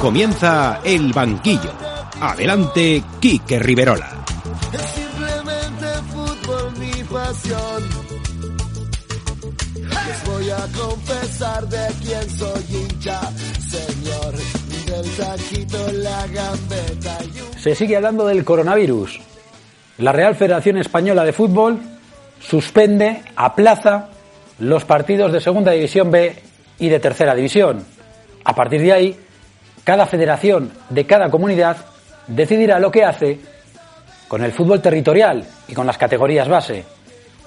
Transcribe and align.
Comienza 0.00 0.80
El 0.82 1.12
Banquillo. 1.12 1.72
Adelante, 2.22 3.02
Quique 3.20 3.58
Riverola. 3.58 4.24
Es 4.72 4.80
simplemente 4.80 5.86
fútbol 6.10 6.72
mi 6.78 7.04
pasión. 7.04 7.82
Les 9.84 10.24
voy 10.24 10.50
a 10.50 10.66
confesar 10.74 11.68
de 11.68 11.86
quién 12.02 12.30
soy 12.30 12.64
hincha, 12.70 13.20
señor. 13.68 14.34
Del 14.86 15.10
taquito, 15.16 15.92
la 15.92 16.26
gambeta 16.28 17.18
y 17.34 17.40
un... 17.42 17.58
Se 17.58 17.74
sigue 17.74 17.96
hablando 17.96 18.26
del 18.26 18.42
coronavirus. 18.42 19.20
La 19.98 20.12
Real 20.12 20.34
Federación 20.34 20.78
Española 20.78 21.24
de 21.24 21.34
Fútbol 21.34 21.78
suspende, 22.40 23.22
aplaza 23.36 24.08
los 24.60 24.86
partidos 24.86 25.30
de 25.30 25.42
Segunda 25.42 25.72
División 25.72 26.10
B 26.10 26.42
y 26.78 26.88
de 26.88 27.00
Tercera 27.00 27.34
División. 27.34 27.84
A 28.44 28.54
partir 28.54 28.80
de 28.80 28.92
ahí, 28.94 29.20
cada 29.84 30.06
federación 30.06 30.72
de 30.88 31.06
cada 31.06 31.30
comunidad 31.30 31.76
decidirá 32.26 32.78
lo 32.78 32.90
que 32.90 33.04
hace 33.04 33.40
con 34.28 34.44
el 34.44 34.52
fútbol 34.52 34.80
territorial 34.80 35.44
y 35.66 35.74
con 35.74 35.86
las 35.86 35.98
categorías 35.98 36.48
base. 36.48 36.84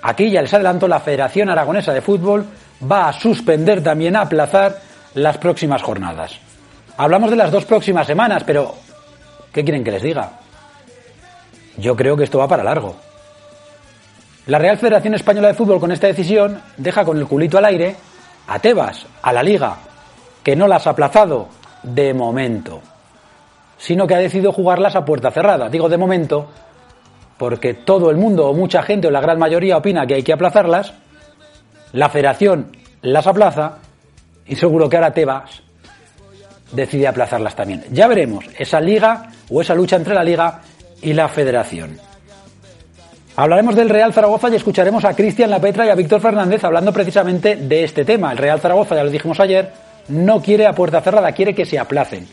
Aquí 0.02 0.30
ya 0.30 0.42
les 0.42 0.54
adelanto, 0.54 0.88
la 0.88 1.00
Federación 1.00 1.50
Aragonesa 1.50 1.94
de 1.94 2.02
Fútbol 2.02 2.46
va 2.92 3.08
a 3.08 3.14
suspender 3.14 3.82
también, 3.82 4.18
a 4.18 4.22
aplazar 4.22 4.80
las 5.14 5.38
próximas 5.38 5.82
jornadas. 5.82 6.38
Hablamos 6.98 7.30
de 7.30 7.38
las 7.38 7.52
dos 7.52 7.64
próximas 7.64 8.06
semanas, 8.06 8.44
pero 8.44 8.76
¿qué 9.54 9.64
quieren 9.64 9.84
que 9.84 9.92
les 9.92 10.04
diga? 10.04 10.32
Yo 11.78 11.96
creo 11.96 12.18
que 12.18 12.26
esto 12.26 12.40
va 12.40 12.48
para 12.50 12.64
largo. 12.64 12.96
La 14.48 14.60
Real 14.60 14.78
Federación 14.78 15.14
Española 15.14 15.48
de 15.48 15.54
Fútbol 15.54 15.80
con 15.80 15.94
esta 15.94 16.08
decisión 16.08 16.62
deja 16.76 17.06
con 17.06 17.18
el 17.18 17.26
culito 17.26 17.58
al 17.58 17.66
aire 17.66 17.96
a 18.48 18.60
Tebas, 18.60 19.06
a 19.22 19.32
la 19.32 19.42
Liga, 19.42 19.78
que 20.44 20.58
no 20.58 20.68
las 20.68 20.86
ha 20.86 20.90
aplazado 20.90 21.48
de 21.84 22.14
momento, 22.14 22.82
sino 23.78 24.08
que 24.08 24.16
ha 24.16 24.20
decidido 24.20 24.52
jugarlas 24.52 24.96
a 24.96 25.06
puerta 25.06 25.32
cerrada. 25.32 25.70
Digo 25.70 25.90
de 25.90 25.98
momento 25.98 26.48
porque 27.38 27.74
todo 27.74 28.10
el 28.10 28.18
mundo 28.18 28.48
o 28.48 28.54
mucha 28.54 28.84
gente 28.84 29.08
o 29.08 29.12
la 29.12 29.22
gran 29.22 29.38
mayoría 29.38 29.78
opina 29.78 30.08
que 30.08 30.16
hay 30.16 30.24
que 30.24 30.34
aplazarlas, 30.34 30.94
la 31.92 32.10
federación 32.10 32.76
las 33.02 33.28
aplaza 33.28 33.80
y 34.46 34.56
seguro 34.56 34.90
que 34.90 34.98
ahora 34.98 35.14
Tebas 35.14 35.62
decide 36.72 37.08
aplazarlas 37.08 37.56
también. 37.56 37.84
Ya 37.92 38.08
veremos 38.08 38.46
esa 38.58 38.80
liga 38.80 39.30
o 39.50 39.62
esa 39.62 39.76
lucha 39.76 39.96
entre 39.96 40.16
la 40.16 40.24
liga 40.24 40.62
y 41.02 41.14
la 41.14 41.28
federación. 41.28 42.00
Hablaremos 43.36 43.76
del 43.76 43.90
Real 43.90 44.14
Zaragoza 44.14 44.50
y 44.50 44.56
escucharemos 44.56 45.04
a 45.06 45.16
Cristian 45.16 45.50
Lapetra 45.50 45.86
y 45.86 45.90
a 45.90 45.96
Víctor 45.96 46.22
Fernández 46.22 46.64
hablando 46.64 46.94
precisamente 46.94 47.56
de 47.56 47.84
este 47.84 48.06
tema. 48.06 48.32
El 48.32 48.38
Real 48.38 48.60
Zaragoza, 48.60 48.96
ya 48.96 49.04
lo 49.04 49.10
dijimos 49.10 49.40
ayer, 49.40 49.72
no 50.08 50.42
quiere 50.42 50.66
a 50.68 50.74
puerta 50.74 51.02
cerrada, 51.02 51.32
quiere 51.32 51.56
que 51.56 51.66
se 51.66 51.80
aplacen. 51.80 52.28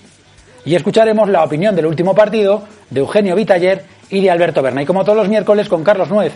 Y 0.64 0.74
escucharemos 0.74 1.28
la 1.28 1.44
opinión 1.44 1.74
del 1.74 1.86
último 1.86 2.14
partido 2.14 2.64
de 2.90 3.00
Eugenio 3.00 3.34
Vitaller 3.34 3.84
y 4.10 4.20
de 4.20 4.30
Alberto 4.30 4.62
Berna. 4.62 4.82
Y 4.82 4.86
como 4.86 5.04
todos 5.04 5.16
los 5.16 5.28
miércoles 5.28 5.68
con 5.68 5.84
Carlos 5.84 6.10
Nuez 6.10 6.34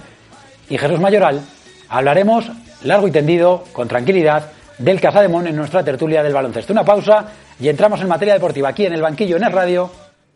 y 0.69 0.79
Jesús 0.79 1.01
Mayoral, 1.01 1.41
hablaremos 1.89 2.51
largo 2.83 3.09
y 3.09 3.11
tendido, 3.11 3.65
con 3.73 3.89
tranquilidad, 3.89 4.51
del 4.79 5.01
Casademón 5.01 5.47
en 5.47 5.57
nuestra 5.57 5.85
tertulia 5.85 6.23
del 6.23 6.33
baloncesto. 6.33 6.73
Una 6.73 6.85
pausa 6.85 7.27
y 7.61 7.69
entramos 7.69 8.01
en 8.01 8.09
materia 8.09 8.35
deportiva 8.35 8.69
aquí 8.69 8.87
en 8.87 8.93
el 8.93 9.03
banquillo 9.03 9.37
en 9.37 9.45
el 9.45 9.53
radio 9.53 9.91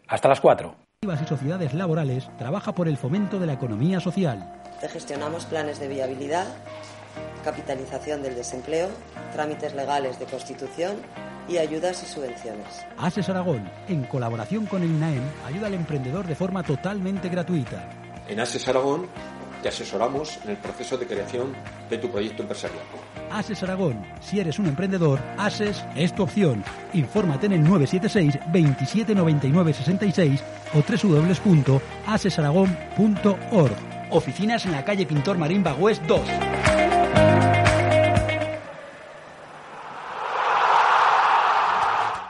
hasta 0.06 0.28
las 0.28 0.40
4. 0.40 0.74
y 1.02 1.26
sociedades 1.26 1.74
laborales 1.74 2.28
trabaja 2.38 2.72
por 2.72 2.88
el 2.88 2.96
fomento 2.96 3.38
de 3.38 3.46
la 3.46 3.54
economía 3.54 4.00
social. 4.00 4.54
Te 4.80 4.88
gestionamos 4.88 5.44
planes 5.44 5.80
de 5.80 5.88
viabilidad, 5.88 6.46
capitalización 7.38 8.22
del 8.22 8.34
desempleo, 8.34 8.88
trámites 9.32 9.74
legales 9.74 10.18
de 10.18 10.26
constitución 10.26 10.96
y 11.48 11.58
ayudas 11.58 12.02
y 12.02 12.06
subvenciones. 12.06 12.66
ASES 12.96 13.28
Aragón, 13.28 13.70
en 13.88 14.04
colaboración 14.04 14.66
con 14.66 14.82
el 14.82 14.90
INAEM, 14.90 15.22
ayuda 15.46 15.68
al 15.68 15.74
emprendedor 15.74 16.26
de 16.26 16.34
forma 16.34 16.62
totalmente 16.62 17.28
gratuita. 17.28 17.88
En 18.28 18.40
ASES 18.40 18.66
Aragón 18.68 19.08
te 19.62 19.68
asesoramos 19.68 20.38
en 20.44 20.50
el 20.50 20.56
proceso 20.58 20.96
de 20.96 21.06
creación 21.06 21.54
de 21.90 21.98
tu 21.98 22.10
proyecto 22.10 22.42
empresarial. 22.42 22.80
ASES 23.30 23.62
Aragón, 23.62 24.02
si 24.20 24.40
eres 24.40 24.58
un 24.58 24.66
emprendedor, 24.66 25.20
ASES 25.36 25.84
es 25.96 26.14
tu 26.14 26.22
opción. 26.22 26.64
Infórmate 26.92 27.46
en 27.46 27.52
el 27.52 27.62
976 27.62 28.38
27 28.52 29.14
99 29.14 29.72
66 29.72 30.42
o 30.74 30.82
www.asesaragón.org. 30.82 33.76
Oficinas 34.10 34.64
en 34.64 34.72
la 34.72 34.82
calle 34.84 35.06
Pintor 35.06 35.36
Marín 35.36 35.62
Bagüés 35.62 36.00
2. 36.06 36.47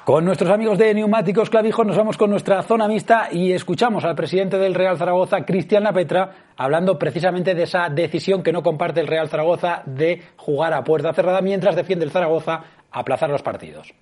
Con 0.09 0.25
nuestros 0.25 0.51
amigos 0.51 0.79
de 0.79 0.95
Neumáticos 0.95 1.51
Clavijo 1.51 1.85
nos 1.85 1.95
vamos 1.95 2.17
con 2.17 2.31
nuestra 2.31 2.63
zona 2.63 2.89
mixta 2.89 3.29
y 3.31 3.53
escuchamos 3.53 4.05
al 4.05 4.15
presidente 4.15 4.57
del 4.57 4.75
Real 4.75 4.97
Zaragoza, 4.97 5.45
Cristian 5.45 5.83
Lapetra, 5.83 6.47
hablando 6.57 6.99
precisamente 6.99 7.55
de 7.55 7.65
esa 7.65 7.91
decisión 7.91 8.43
que 8.43 8.51
no 8.51 8.63
comparte 8.63 9.01
el 9.01 9.07
Real 9.07 9.29
Zaragoza 9.29 9.83
de 9.85 10.23
jugar 10.39 10.73
a 10.73 10.83
puerta 10.83 11.13
cerrada 11.13 11.43
mientras 11.43 11.77
defiende 11.77 12.07
el 12.07 12.11
Zaragoza 12.11 12.65
aplazar 12.91 13.29
los 13.29 13.43
partidos. 13.43 13.93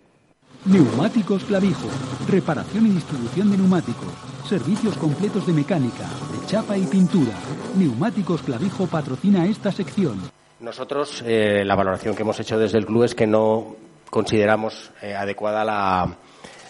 Neumáticos 0.65 1.43
Clavijo. 1.43 1.89
Reparación 2.29 2.87
y 2.87 2.91
distribución 2.91 3.51
de 3.51 3.57
neumáticos. 3.57 4.15
Servicios 4.45 4.97
completos 4.99 5.45
de 5.45 5.55
mecánica, 5.55 6.05
de 6.05 6.47
chapa 6.47 6.79
y 6.79 6.87
pintura. 6.87 7.33
Neumáticos 7.77 8.43
Clavijo 8.43 8.87
patrocina 8.87 9.45
esta 9.45 9.73
sección. 9.73 10.21
Nosotros, 10.61 11.25
eh, 11.27 11.65
la 11.65 11.75
valoración 11.75 12.15
que 12.15 12.23
hemos 12.23 12.39
hecho 12.39 12.61
desde 12.61 12.79
el 12.79 12.87
club 12.87 13.03
es 13.03 13.17
que 13.17 13.27
no 13.27 13.75
consideramos 14.11 14.93
eh, 15.03 15.15
adecuada 15.15 15.65
la, 15.65 16.17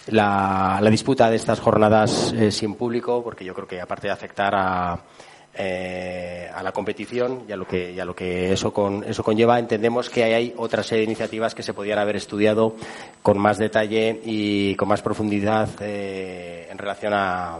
la, 0.08 0.78
la 0.80 0.90
disputa 0.90 1.30
de 1.30 1.36
estas 1.36 1.60
jornadas 1.60 2.32
eh, 2.32 2.50
sin 2.50 2.74
público, 2.74 3.22
porque 3.22 3.44
yo 3.44 3.54
creo 3.54 3.66
que 3.66 3.80
aparte 3.80 4.06
de 4.08 4.12
afectar 4.12 4.54
a, 4.54 4.98
eh, 5.58 6.50
a 6.54 6.62
la 6.62 6.72
competición 6.72 7.44
y 7.48 7.52
a 7.52 7.56
lo 7.56 7.66
que, 7.66 7.92
y 7.92 7.98
a 7.98 8.04
lo 8.04 8.14
que 8.14 8.52
eso, 8.52 8.72
con, 8.72 9.04
eso 9.04 9.22
conlleva, 9.22 9.58
entendemos 9.58 10.10
que 10.10 10.24
hay 10.24 10.54
otra 10.56 10.82
serie 10.82 11.00
de 11.00 11.12
iniciativas 11.12 11.54
que 11.54 11.62
se 11.62 11.74
podrían 11.74 11.98
haber 11.98 12.16
estudiado 12.16 12.76
con 13.22 13.38
más 13.38 13.58
detalle 13.58 14.20
y 14.24 14.74
con 14.76 14.88
más 14.88 15.02
profundidad 15.02 15.68
eh, 15.80 16.68
en 16.70 16.78
relación 16.78 17.14
a, 17.14 17.58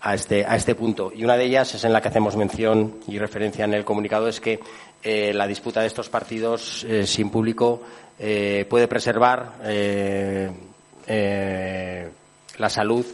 a 0.00 0.14
este, 0.14 0.44
a 0.44 0.54
este 0.54 0.74
punto. 0.74 1.10
Y 1.14 1.24
una 1.24 1.36
de 1.36 1.44
ellas 1.44 1.74
es 1.74 1.84
en 1.84 1.92
la 1.92 2.00
que 2.00 2.08
hacemos 2.08 2.36
mención 2.36 3.00
y 3.08 3.18
referencia 3.18 3.64
en 3.64 3.74
el 3.74 3.84
comunicado, 3.84 4.28
es 4.28 4.40
que 4.40 4.60
eh, 5.04 5.32
la 5.34 5.46
disputa 5.46 5.82
de 5.82 5.86
estos 5.86 6.08
partidos 6.08 6.82
eh, 6.84 7.06
sin 7.06 7.30
público 7.30 7.82
eh, 8.18 8.66
puede 8.68 8.88
preservar 8.88 9.52
la 12.58 12.70
salud 12.70 13.04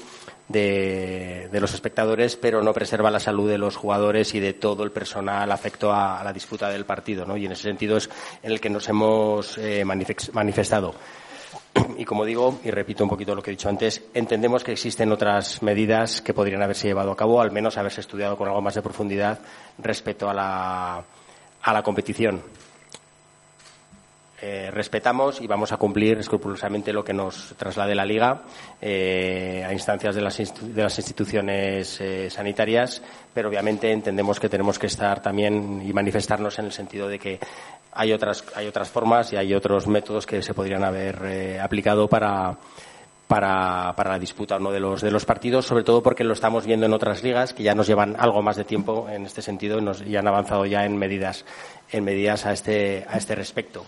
de, 0.49 1.49
los 1.53 1.75
espectadores, 1.75 2.37
pero 2.37 2.62
no 2.62 2.73
preserva 2.73 3.11
la 3.11 3.19
salud 3.19 3.51
de 3.51 3.59
los 3.59 3.77
jugadores 3.77 4.34
y 4.34 4.41
de 4.41 4.53
todo 4.53 4.84
el 4.84 4.93
personal 4.93 5.51
afecto 5.51 5.93
a, 5.93 6.21
a 6.21 6.25
la 6.25 6.33
disputa 6.33 6.69
del 6.71 6.84
partido. 6.84 7.27
¿no? 7.27 7.37
Y 7.37 7.47
en 7.47 7.53
ese 7.53 7.65
sentido 7.65 7.97
es 7.97 8.09
en 8.43 8.53
el 8.53 8.61
que 8.61 8.71
nos 8.71 8.89
hemos 8.89 9.59
manifest- 9.59 10.33
manifestado. 10.33 10.95
Y 11.98 12.04
como 12.04 12.25
digo, 12.25 12.60
y 12.65 12.71
repito 12.71 13.04
un 13.04 13.10
poquito 13.10 13.34
lo 13.34 13.43
que 13.43 13.51
he 13.51 13.54
dicho 13.57 13.69
antes, 13.69 14.03
entendemos 14.15 14.65
que 14.65 14.72
existen 14.72 15.10
otras 15.13 15.63
medidas 15.63 16.21
que 16.22 16.34
podrían 16.34 16.63
haberse 16.63 16.89
llevado 16.89 17.13
a 17.13 17.16
cabo, 17.16 17.41
al 17.41 17.51
menos 17.51 17.77
haberse 17.77 18.01
estudiado 18.01 18.36
con 18.36 18.48
algo 18.48 18.60
más 18.60 18.75
de 18.75 18.83
profundidad 18.83 19.39
respecto 19.78 20.28
a 20.28 20.34
la, 20.34 21.04
a 21.62 21.72
la 21.72 21.83
competición. 21.83 22.42
Eh, 24.42 24.71
respetamos 24.71 25.42
y 25.42 25.47
vamos 25.47 25.71
a 25.71 25.77
cumplir 25.77 26.16
escrupulosamente 26.16 26.95
lo 26.95 27.04
que 27.04 27.12
nos 27.12 27.53
traslade 27.59 27.95
la 27.95 28.07
Liga 28.07 28.41
eh, 28.80 29.62
a 29.66 29.71
instancias 29.71 30.15
de 30.15 30.22
las, 30.22 30.39
de 30.39 30.83
las 30.83 30.97
instituciones 30.98 32.01
eh, 32.01 32.30
sanitarias, 32.30 33.03
pero 33.34 33.51
obviamente 33.51 33.92
entendemos 33.92 34.41
que 34.41 34.48
tenemos 34.48 34.78
que 34.78 34.86
estar 34.86 35.21
también 35.21 35.83
y 35.84 35.92
manifestarnos 35.92 36.59
en 36.59 36.65
el 36.65 36.72
sentido 36.72 37.07
de 37.07 37.18
que 37.18 37.39
hay 37.92 38.15
otras, 38.15 38.42
hay 38.54 38.66
otras 38.66 38.89
formas 38.89 39.30
y 39.34 39.36
hay 39.36 39.53
otros 39.53 39.86
métodos 39.86 40.24
que 40.24 40.41
se 40.41 40.54
podrían 40.54 40.84
haber 40.84 41.60
aplicado 41.60 42.09
para, 42.09 42.57
para, 43.30 43.94
para 43.94 44.10
la 44.10 44.18
disputa 44.18 44.56
o 44.56 44.59
no 44.59 44.72
de 44.72 44.80
los, 44.80 45.03
de 45.03 45.12
los 45.12 45.24
partidos, 45.24 45.65
sobre 45.65 45.84
todo 45.84 46.03
porque 46.03 46.24
lo 46.24 46.32
estamos 46.32 46.66
viendo 46.66 46.86
en 46.86 46.92
otras 46.92 47.22
ligas 47.22 47.54
que 47.54 47.62
ya 47.62 47.77
nos 47.77 47.86
llevan 47.86 48.16
algo 48.18 48.42
más 48.42 48.56
de 48.56 48.65
tiempo 48.65 49.09
en 49.09 49.24
este 49.24 49.41
sentido 49.41 49.78
y, 49.78 49.82
nos, 49.82 50.03
y 50.03 50.16
han 50.16 50.27
avanzado 50.27 50.66
ya 50.66 50.84
en 50.84 50.97
medidas, 50.97 51.44
en 51.92 52.03
medidas 52.03 52.44
a 52.44 52.53
este, 52.53 53.06
a 53.09 53.16
este 53.16 53.36
respecto. 53.36 53.86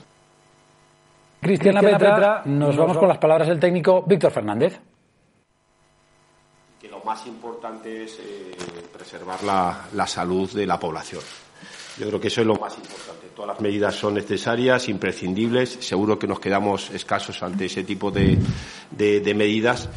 Cristian 1.40 1.74
Petra, 1.80 2.42
nos 2.44 2.76
vamos 2.76 2.96
con 2.96 3.08
las 3.08 3.18
palabras 3.18 3.48
del 3.48 3.58
técnico 3.58 4.04
Víctor 4.06 4.30
Fernández. 4.30 4.78
Que 6.80 6.88
lo 6.88 7.00
más 7.00 7.26
importante 7.26 8.04
es 8.04 8.20
eh, 8.20 8.54
preservar 8.92 9.42
la, 9.42 9.86
la 9.92 10.06
salud 10.06 10.52
de 10.52 10.66
la 10.66 10.78
población. 10.78 11.22
Yo 11.98 12.06
creo 12.06 12.20
que 12.20 12.28
eso 12.28 12.40
es 12.40 12.46
lo 12.46 12.56
más 12.56 12.74
importante. 12.76 13.28
Todas 13.34 13.48
las 13.48 13.60
medidas 13.60 13.94
son 13.94 14.14
necesarias, 14.14 14.88
imprescindibles. 14.88 15.78
Seguro 15.80 16.18
que 16.18 16.26
nos 16.26 16.40
quedamos 16.40 16.90
escasos 16.90 17.42
ante 17.42 17.66
ese 17.66 17.84
tipo 17.84 18.10
de, 18.10 18.38
de, 18.90 19.20
de 19.20 19.34
medidas. 19.34 19.88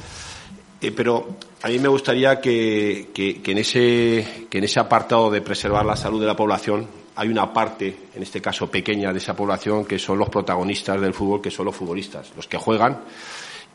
Eh, 0.81 0.91
pero 0.91 1.37
a 1.61 1.69
mí 1.69 1.79
me 1.79 1.87
gustaría 1.87 2.39
que, 2.41 3.09
que, 3.13 3.41
que, 3.41 3.51
en 3.51 3.57
ese, 3.57 4.47
que 4.49 4.57
en 4.57 4.63
ese 4.65 4.79
apartado 4.79 5.31
de 5.31 5.41
preservar 5.41 5.85
la 5.85 5.95
salud 5.95 6.19
de 6.19 6.27
la 6.27 6.35
población 6.35 6.87
hay 7.15 7.29
una 7.29 7.53
parte, 7.53 7.95
en 8.13 8.21
este 8.21 8.41
caso 8.41 8.69
pequeña, 8.69 9.13
de 9.13 9.19
esa 9.19 9.35
población 9.35 9.85
que 9.85 9.97
son 9.97 10.19
los 10.19 10.29
protagonistas 10.29 10.99
del 10.99 11.13
fútbol, 11.13 11.41
que 11.41 11.49
son 11.49 11.65
los 11.65 11.75
futbolistas, 11.75 12.33
los 12.35 12.47
que 12.47 12.57
juegan 12.57 12.99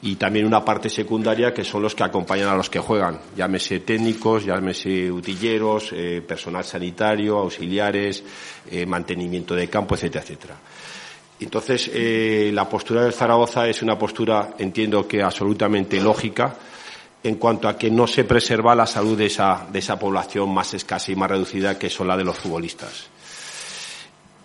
y 0.02 0.17
también 0.17 0.47
una 0.47 0.64
parte 0.64 0.88
secundaria 0.88 1.52
que 1.52 1.64
son 1.64 1.82
los 1.82 1.94
que 1.94 2.05
acompañan 2.05 2.49
a 2.49 2.56
los 2.56 2.70
que 2.70 2.79
juegan, 2.79 3.20
llámese 3.37 3.81
técnicos, 3.81 4.44
llámese 4.44 5.11
utilleros, 5.12 5.91
eh, 5.93 6.23
personal 6.26 6.64
sanitario, 6.64 7.38
auxiliares, 7.38 8.25
eh, 8.70 8.87
mantenimiento 8.87 9.55
de 9.55 9.69
campo, 9.69 9.94
etcétera, 9.94 10.25
etcétera. 10.25 10.56
Entonces, 11.41 11.91
eh, 11.93 12.50
la 12.52 12.69
postura 12.69 13.02
del 13.02 13.12
Zaragoza 13.12 13.67
es 13.69 13.82
una 13.82 13.99
postura, 13.99 14.55
entiendo 14.58 15.06
que 15.06 15.23
absolutamente 15.23 16.00
lógica, 16.00 16.55
en 17.23 17.35
cuanto 17.37 17.69
a 17.69 17.76
que 17.76 17.91
no 17.91 18.06
se 18.06 18.25
preserva 18.25 18.75
la 18.75 18.87
salud 18.87 19.17
de 19.17 19.26
esa, 19.26 19.67
de 19.70 19.79
esa 19.79 19.99
población 19.99 20.52
más 20.52 20.73
escasa 20.73 21.12
y 21.12 21.17
más 21.17 21.31
reducida 21.31 21.79
que 21.79 21.91
son 21.91 22.08
la 22.08 22.17
de 22.17 22.25
los 22.25 22.38
futbolistas 22.38 23.11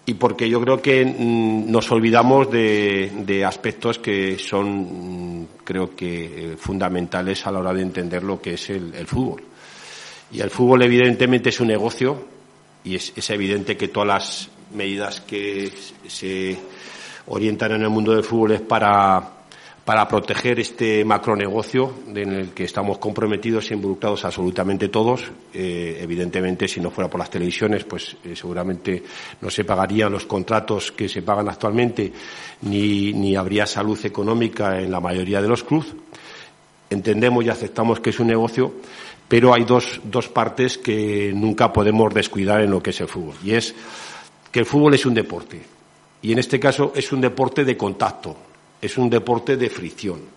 y 0.06 0.14
porque 0.14 0.48
yo 0.48 0.62
creo 0.62 0.82
que 0.82 1.04
mm, 1.04 1.72
nos 1.72 1.92
olvidamos 1.92 2.52
de, 2.52 3.44
aspectos 3.46 3.98
que 3.98 4.38
son, 4.38 5.42
mm, 5.42 5.48
creo 5.64 5.96
que, 5.96 6.54
eh, 6.54 6.58
fundamentales 6.58 7.46
a 7.48 7.52
la 7.52 7.60
hora 7.60 7.74
de 7.74 7.82
entender 7.82 8.24
lo 8.24 8.40
que 8.40 8.54
es 8.54 8.70
el, 8.70 9.08
fútbol. 9.08 9.44
Y 10.32 10.42
el 10.42 10.50
fútbol, 10.50 10.84
evidentemente, 10.84 11.50
es 11.50 11.60
un 11.60 11.68
negocio 11.68 12.24
y 12.84 12.96
es, 12.96 13.30
evidente 13.30 13.78
que 13.78 13.88
todas 13.88 14.08
las 14.08 14.50
medidas 14.74 15.22
que 15.22 15.72
se 16.08 16.58
orientan 17.28 17.72
en 17.72 17.82
el 17.82 17.90
mundo 17.90 18.14
del 18.14 18.24
fútbol 18.24 18.52
es 18.52 18.62
para 18.62 19.32
para 19.86 20.08
proteger 20.08 20.60
este 20.60 21.06
macronegocio 21.06 21.94
en 22.08 22.32
el 22.34 22.50
que 22.50 22.64
estamos 22.64 22.98
comprometidos 22.98 23.70
e 23.70 23.76
involucrados 23.76 24.26
absolutamente 24.26 24.90
todos. 24.90 25.32
Eh, 25.54 26.00
evidentemente, 26.02 26.68
si 26.68 26.82
no 26.82 26.90
fuera 26.90 27.08
por 27.08 27.20
las 27.20 27.30
televisiones, 27.30 27.84
pues 27.84 28.18
eh, 28.24 28.36
seguramente 28.36 29.04
no 29.42 29.50
se 29.52 29.64
pagarían 29.64 30.12
los 30.12 30.26
contratos 30.26 30.92
que 30.92 31.08
se 31.08 31.22
pagan 31.22 31.48
actualmente, 31.50 32.12
ni, 32.64 33.14
ni 33.14 33.36
habría 33.36 33.68
salud 33.68 34.04
económica 34.04 34.82
en 34.82 34.90
la 34.90 35.00
mayoría 35.00 35.40
de 35.40 35.48
los 35.48 35.64
clubes. 35.64 35.94
Entendemos 36.90 37.46
y 37.46 37.50
aceptamos 37.50 38.00
que 38.00 38.10
es 38.10 38.20
un 38.20 38.28
negocio, 38.28 38.74
pero 39.28 39.54
hay 39.54 39.66
dos, 39.66 40.02
dos 40.04 40.30
partes 40.30 40.80
que 40.80 41.32
nunca 41.32 41.72
podemos 41.72 42.12
descuidar 42.12 42.62
en 42.62 42.72
lo 42.72 42.82
que 42.82 42.90
es 42.90 43.02
el 43.02 43.08
fútbol. 43.08 43.36
Y 43.44 43.52
es 43.52 43.76
que 44.52 44.62
el 44.62 44.66
fútbol 44.66 44.96
es 44.96 45.06
un 45.06 45.14
deporte. 45.14 45.62
Y 46.24 46.32
en 46.32 46.40
este 46.40 46.60
caso 46.60 46.92
es 46.96 47.12
un 47.12 47.22
deporte 47.22 47.64
de 47.64 47.78
contacto 47.78 48.36
es 48.82 48.98
un 48.98 49.10
deporte 49.10 49.58
de 49.58 49.70
fricción. 49.70 50.36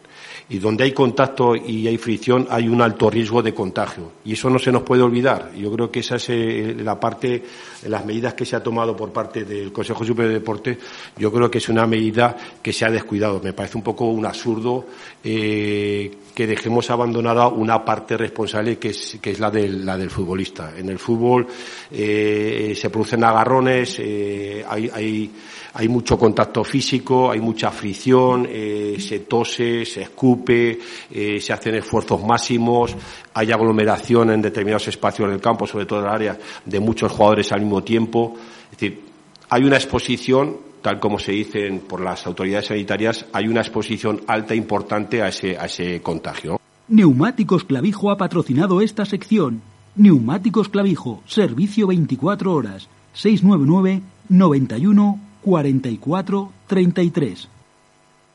Y 0.50 0.58
donde 0.58 0.84
hay 0.84 0.92
contacto 0.92 1.54
y 1.54 1.86
hay 1.86 1.98
fricción 1.98 2.46
hay 2.48 2.68
un 2.68 2.80
alto 2.80 3.10
riesgo 3.10 3.42
de 3.42 3.52
contagio. 3.52 4.12
Y 4.24 4.32
eso 4.32 4.48
no 4.48 4.58
se 4.58 4.72
nos 4.72 4.82
puede 4.82 5.02
olvidar. 5.02 5.52
Yo 5.54 5.70
creo 5.70 5.90
que 5.90 6.00
esa 6.00 6.16
es 6.16 6.30
eh, 6.30 6.74
la 6.78 6.98
parte, 6.98 7.42
las 7.86 8.06
medidas 8.06 8.32
que 8.32 8.46
se 8.46 8.56
ha 8.56 8.62
tomado 8.62 8.96
por 8.96 9.12
parte 9.12 9.44
del 9.44 9.70
Consejo 9.72 10.06
Superior 10.06 10.32
de 10.32 10.38
Deporte, 10.38 10.78
yo 11.18 11.30
creo 11.30 11.50
que 11.50 11.58
es 11.58 11.68
una 11.68 11.86
medida 11.86 12.34
que 12.62 12.72
se 12.72 12.86
ha 12.86 12.90
descuidado. 12.90 13.42
Me 13.44 13.52
parece 13.52 13.76
un 13.76 13.84
poco 13.84 14.06
un 14.06 14.24
absurdo 14.24 14.86
eh, 15.22 16.10
que 16.34 16.46
dejemos 16.46 16.88
abandonada 16.88 17.48
una 17.48 17.84
parte 17.84 18.16
responsable 18.16 18.78
que 18.78 18.90
es, 18.90 19.18
que 19.20 19.32
es 19.32 19.40
la, 19.40 19.50
del, 19.50 19.84
la 19.84 19.98
del 19.98 20.08
futbolista. 20.08 20.72
En 20.78 20.88
el 20.88 20.98
fútbol 20.98 21.46
eh, 21.90 22.74
se 22.74 22.88
producen 22.90 23.22
agarrones, 23.24 23.98
eh, 23.98 24.64
hay, 24.66 24.88
hay 24.94 25.30
hay 25.78 25.88
mucho 25.88 26.18
contacto 26.18 26.64
físico, 26.64 27.30
hay 27.30 27.40
mucha 27.40 27.70
fricción, 27.70 28.48
eh, 28.50 28.96
se 28.98 29.20
tose, 29.20 29.84
se 29.84 30.02
escupe, 30.02 30.76
eh, 31.08 31.40
se 31.40 31.52
hacen 31.52 31.76
esfuerzos 31.76 32.20
máximos, 32.24 32.96
hay 33.32 33.52
aglomeración 33.52 34.32
en 34.32 34.42
determinados 34.42 34.88
espacios 34.88 35.30
del 35.30 35.40
campo, 35.40 35.68
sobre 35.68 35.86
todo 35.86 36.00
en 36.00 36.06
el 36.06 36.10
área 36.10 36.38
de 36.64 36.80
muchos 36.80 37.12
jugadores 37.12 37.52
al 37.52 37.60
mismo 37.60 37.84
tiempo. 37.84 38.34
Es 38.64 38.70
decir, 38.72 39.04
hay 39.50 39.62
una 39.62 39.76
exposición, 39.76 40.56
tal 40.82 40.98
como 40.98 41.20
se 41.20 41.30
dice 41.30 41.70
por 41.88 42.00
las 42.00 42.26
autoridades 42.26 42.66
sanitarias, 42.66 43.26
hay 43.32 43.46
una 43.46 43.60
exposición 43.60 44.22
alta 44.26 44.54
e 44.54 44.56
importante 44.56 45.22
a 45.22 45.28
ese, 45.28 45.56
a 45.56 45.66
ese 45.66 46.02
contagio. 46.02 46.58
Neumáticos 46.88 47.62
Clavijo 47.62 48.10
ha 48.10 48.16
patrocinado 48.16 48.80
esta 48.80 49.04
sección. 49.04 49.62
Neumáticos 49.94 50.70
Clavijo, 50.70 51.22
servicio 51.24 51.86
24 51.86 52.52
horas, 52.52 52.88
699 53.12 54.02
91 54.28 55.27
44-33. 55.48 57.48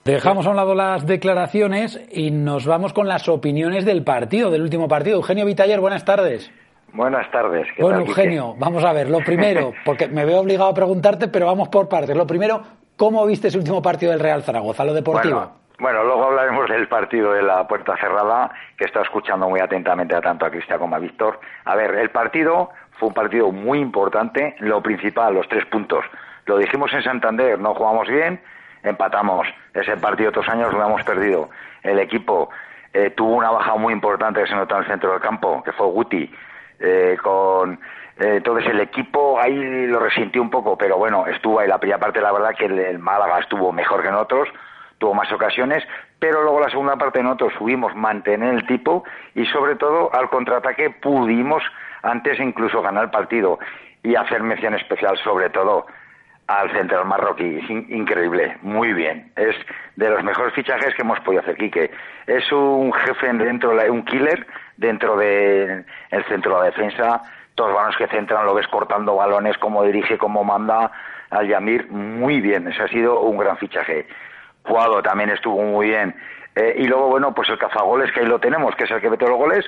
Dejamos 0.04 0.46
a 0.46 0.50
un 0.50 0.58
lado 0.58 0.76
las 0.76 1.06
declaraciones 1.06 2.06
y 2.12 2.32
nos 2.32 2.66
vamos 2.66 2.92
con 2.92 3.08
las 3.08 3.30
opiniones 3.30 3.86
del 3.86 4.04
partido, 4.04 4.52
del 4.52 4.64
último 4.64 4.90
partido. 4.90 5.16
Eugenio 5.18 5.46
Vitaller, 5.46 5.80
buenas 5.80 6.04
tardes. 6.04 6.52
Buenas 6.92 7.32
tardes. 7.32 7.68
Bueno, 7.80 8.00
Eugenio, 8.00 8.56
vamos 8.58 8.84
a 8.84 8.92
ver, 8.92 9.10
lo 9.10 9.20
primero, 9.20 9.72
porque 9.86 10.08
me 10.08 10.26
veo 10.26 10.42
obligado 10.42 10.72
a 10.72 10.74
preguntarte, 10.74 11.30
pero 11.30 11.46
vamos 11.46 11.70
por 11.70 11.88
partes. 11.88 12.18
Lo 12.18 12.28
primero, 12.28 12.62
¿cómo 12.98 13.26
viste 13.26 13.48
ese 13.48 13.58
último 13.58 13.82
partido 13.82 14.12
del 14.12 14.20
Real 14.20 14.44
Zaragoza, 14.44 14.84
lo 14.84 14.94
deportivo? 14.94 15.36
Bueno. 15.36 15.64
Bueno, 15.80 16.04
luego 16.04 16.26
hablaremos 16.26 16.70
del 16.70 16.88
partido 16.88 17.34
de 17.34 17.42
la 17.42 17.68
puerta 17.68 17.98
cerrada, 17.98 18.52
que 18.78 18.86
está 18.86 19.02
escuchando 19.02 19.50
muy 19.50 19.60
atentamente 19.60 20.16
a 20.16 20.22
tanto 20.22 20.46
a 20.46 20.52
Cristian 20.52 20.80
como 20.80 20.96
a 20.96 21.00
Víctor. 21.00 21.40
A 21.66 21.76
ver, 21.76 21.96
el 21.96 22.12
partido 22.12 22.70
fue 23.00 23.10
un 23.10 23.14
partido 23.14 23.52
muy 23.52 23.80
importante, 23.80 24.56
lo 24.60 24.82
principal, 24.82 25.34
los 25.34 25.48
tres 25.50 25.66
puntos. 25.66 26.06
Lo 26.46 26.58
dijimos 26.58 26.92
en 26.94 27.04
Santander, 27.04 27.60
no 27.60 27.74
jugamos 27.74 28.08
bien, 28.08 28.42
empatamos. 28.84 29.48
Ese 29.74 29.98
partido 29.98 30.30
otros 30.30 30.48
años 30.50 30.74
lo 30.74 30.86
hemos 30.86 31.04
perdido. 31.04 31.50
El 31.82 32.00
equipo 32.00 32.50
eh, 32.94 33.12
tuvo 33.12 33.36
una 33.36 33.50
baja 33.50 33.76
muy 33.76 33.94
importante 33.94 34.42
que 34.42 34.48
se 34.48 34.56
notó 34.56 34.76
en 34.76 34.82
el 34.84 34.88
centro 34.88 35.12
del 35.12 35.22
campo, 35.22 35.64
que 35.64 35.72
fue 35.72 35.88
Guti, 35.88 36.32
eh, 36.80 37.18
con 37.22 37.80
eh, 38.20 38.36
entonces 38.38 38.70
el 38.70 38.80
equipo 38.80 39.40
ahí 39.40 39.88
lo 39.88 40.00
resintió 40.00 40.42
un 40.42 40.50
poco, 40.50 40.78
pero 40.78 40.98
bueno, 40.98 41.26
estuvo 41.26 41.60
ahí 41.60 41.68
la 41.68 41.80
primera 41.80 42.00
parte, 42.00 42.22
la 42.22 42.32
verdad 42.32 42.56
que 42.56 42.66
el, 42.66 43.00
Málaga 43.00 43.40
estuvo 43.40 43.72
mejor 43.72 44.04
que 44.04 44.12
nosotros, 44.12 44.50
tuvo 45.00 45.14
más 45.16 45.32
ocasiones, 45.32 45.84
pero 46.20 46.44
luego 46.44 46.60
la 46.60 46.70
segunda 46.70 46.96
parte 46.96 47.24
nosotros 47.24 47.54
subimos 47.58 47.96
mantener 47.96 48.54
el 48.54 48.68
tipo 48.68 49.04
y 49.34 49.46
sobre 49.48 49.76
todo 49.76 50.14
al 50.14 50.30
contraataque 50.30 50.92
pudimos 50.92 51.64
antes 52.04 52.40
incluso 52.40 52.82
ganar 52.82 53.06
el 53.06 53.10
partido 53.10 53.58
y 54.04 54.16
hacer 54.16 54.44
mención 54.44 54.76
especial 54.76 55.18
sobre 55.24 55.50
todo 55.50 55.88
al 56.48 56.72
central 56.72 57.06
marroquí. 57.06 57.60
Es 57.60 57.70
increíble, 57.70 58.58
muy 58.62 58.94
bien. 58.94 59.32
Es 59.36 59.56
de 59.96 60.10
los 60.10 60.24
mejores 60.24 60.54
fichajes 60.54 60.94
que 60.96 61.02
hemos 61.02 61.20
podido 61.22 61.42
hacer, 61.42 61.56
Quique. 61.58 61.92
Es 62.28 62.52
un 62.52 62.92
jefe 62.94 63.32
dentro, 63.34 63.76
de 63.76 63.90
un 63.90 64.04
killer 64.04 64.46
dentro 64.78 65.18
del 65.18 65.86
el 66.12 66.24
centro 66.26 66.56
de 66.56 66.60
la 66.60 66.66
defensa. 66.66 67.22
Todos 67.56 67.74
balones 67.74 67.98
que 67.98 68.08
centran, 68.08 68.46
lo 68.46 68.56
ves 68.56 68.68
cortando 68.68 69.16
balones, 69.16 69.58
como 69.58 69.84
dirige, 69.84 70.18
como 70.18 70.44
manda 70.44 70.92
al 71.30 71.48
Yamir. 71.48 71.90
Muy 71.90 72.42
bien, 72.42 72.68
ese 72.68 72.82
ha 72.82 72.88
sido 72.88 73.22
un 73.22 73.38
gran 73.38 73.58
fichaje. 73.58 74.08
Cuado 74.64 75.02
también 75.02 75.30
estuvo 75.30 75.62
muy 75.62 75.88
bien. 75.88 76.16
Eh, 76.56 76.76
y 76.80 76.88
luego, 76.88 77.10
bueno, 77.10 77.34
pues 77.34 77.50
el 77.50 77.58
cazagoles 77.58 78.12
que 78.12 78.22
ahí 78.22 78.26
lo 78.28 78.40
tenemos, 78.40 78.76
que 78.76 78.84
es 78.84 78.92
el 78.92 79.02
que 79.02 79.10
mete 79.10 79.28
los 79.28 79.38
goles, 79.38 79.66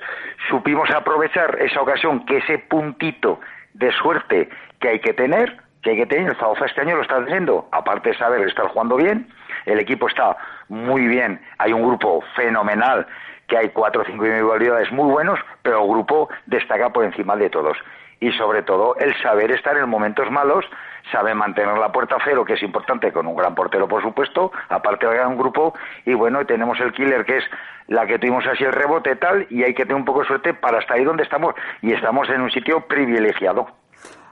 supimos 0.49 0.89
aprovechar 0.91 1.57
esa 1.59 1.81
ocasión, 1.81 2.25
que 2.25 2.37
ese 2.37 2.59
puntito 2.59 3.39
de 3.73 3.91
suerte 3.91 4.49
que 4.79 4.89
hay 4.89 4.99
que 4.99 5.13
tener, 5.13 5.57
que 5.85 5.91
hay 5.91 5.97
que 5.97 6.05
tener. 6.07 6.29
El 6.29 6.35
Zaragoza 6.35 6.65
este 6.65 6.81
año 6.81 6.95
lo 6.95 7.03
está 7.03 7.23
teniendo, 7.23 7.69
aparte 7.71 8.09
de 8.09 8.17
saber 8.17 8.45
estar 8.47 8.67
jugando 8.69 8.97
bien, 8.97 9.27
el 9.65 9.79
equipo 9.79 10.07
está 10.07 10.35
muy 10.67 11.07
bien, 11.07 11.39
hay 11.59 11.73
un 11.73 11.83
grupo 11.83 12.23
fenomenal, 12.35 13.05
que 13.47 13.57
hay 13.57 13.69
cuatro 13.69 14.01
o 14.01 14.05
cinco 14.05 14.25
individualidades 14.25 14.91
muy 14.91 15.11
buenos, 15.11 15.39
pero 15.61 15.83
el 15.83 15.87
grupo 15.87 16.27
destaca 16.47 16.89
por 16.89 17.05
encima 17.05 17.35
de 17.35 17.51
todos. 17.51 17.77
Y 18.19 18.31
sobre 18.31 18.63
todo 18.63 18.95
el 18.95 19.15
saber 19.21 19.51
estar 19.51 19.77
en 19.77 19.87
momentos 19.87 20.31
malos, 20.31 20.65
sabe 21.11 21.35
mantener 21.35 21.77
la 21.77 21.91
puerta 21.91 22.17
cero, 22.23 22.43
que 22.45 22.53
es 22.53 22.63
importante, 22.63 23.13
con 23.13 23.27
un 23.27 23.35
gran 23.35 23.53
portero, 23.53 23.87
por 23.87 24.01
supuesto, 24.01 24.51
aparte 24.69 25.05
de 25.05 25.23
un 25.23 25.37
grupo, 25.37 25.75
y 26.05 26.15
bueno, 26.15 26.43
tenemos 26.47 26.79
el 26.79 26.93
killer, 26.93 27.25
que 27.25 27.37
es 27.37 27.43
la 27.87 28.07
que 28.07 28.17
tuvimos 28.17 28.47
así 28.47 28.63
el 28.63 28.73
rebote 28.73 29.15
tal, 29.17 29.45
y 29.51 29.61
hay 29.61 29.75
que 29.75 29.83
tener 29.83 29.97
un 29.97 30.05
poco 30.05 30.21
de 30.21 30.27
suerte 30.27 30.55
para 30.55 30.79
estar 30.79 30.97
ahí 30.97 31.03
donde 31.03 31.21
estamos, 31.21 31.53
y 31.83 31.93
estamos 31.93 32.27
en 32.29 32.41
un 32.41 32.49
sitio 32.49 32.81
privilegiado. 32.87 33.67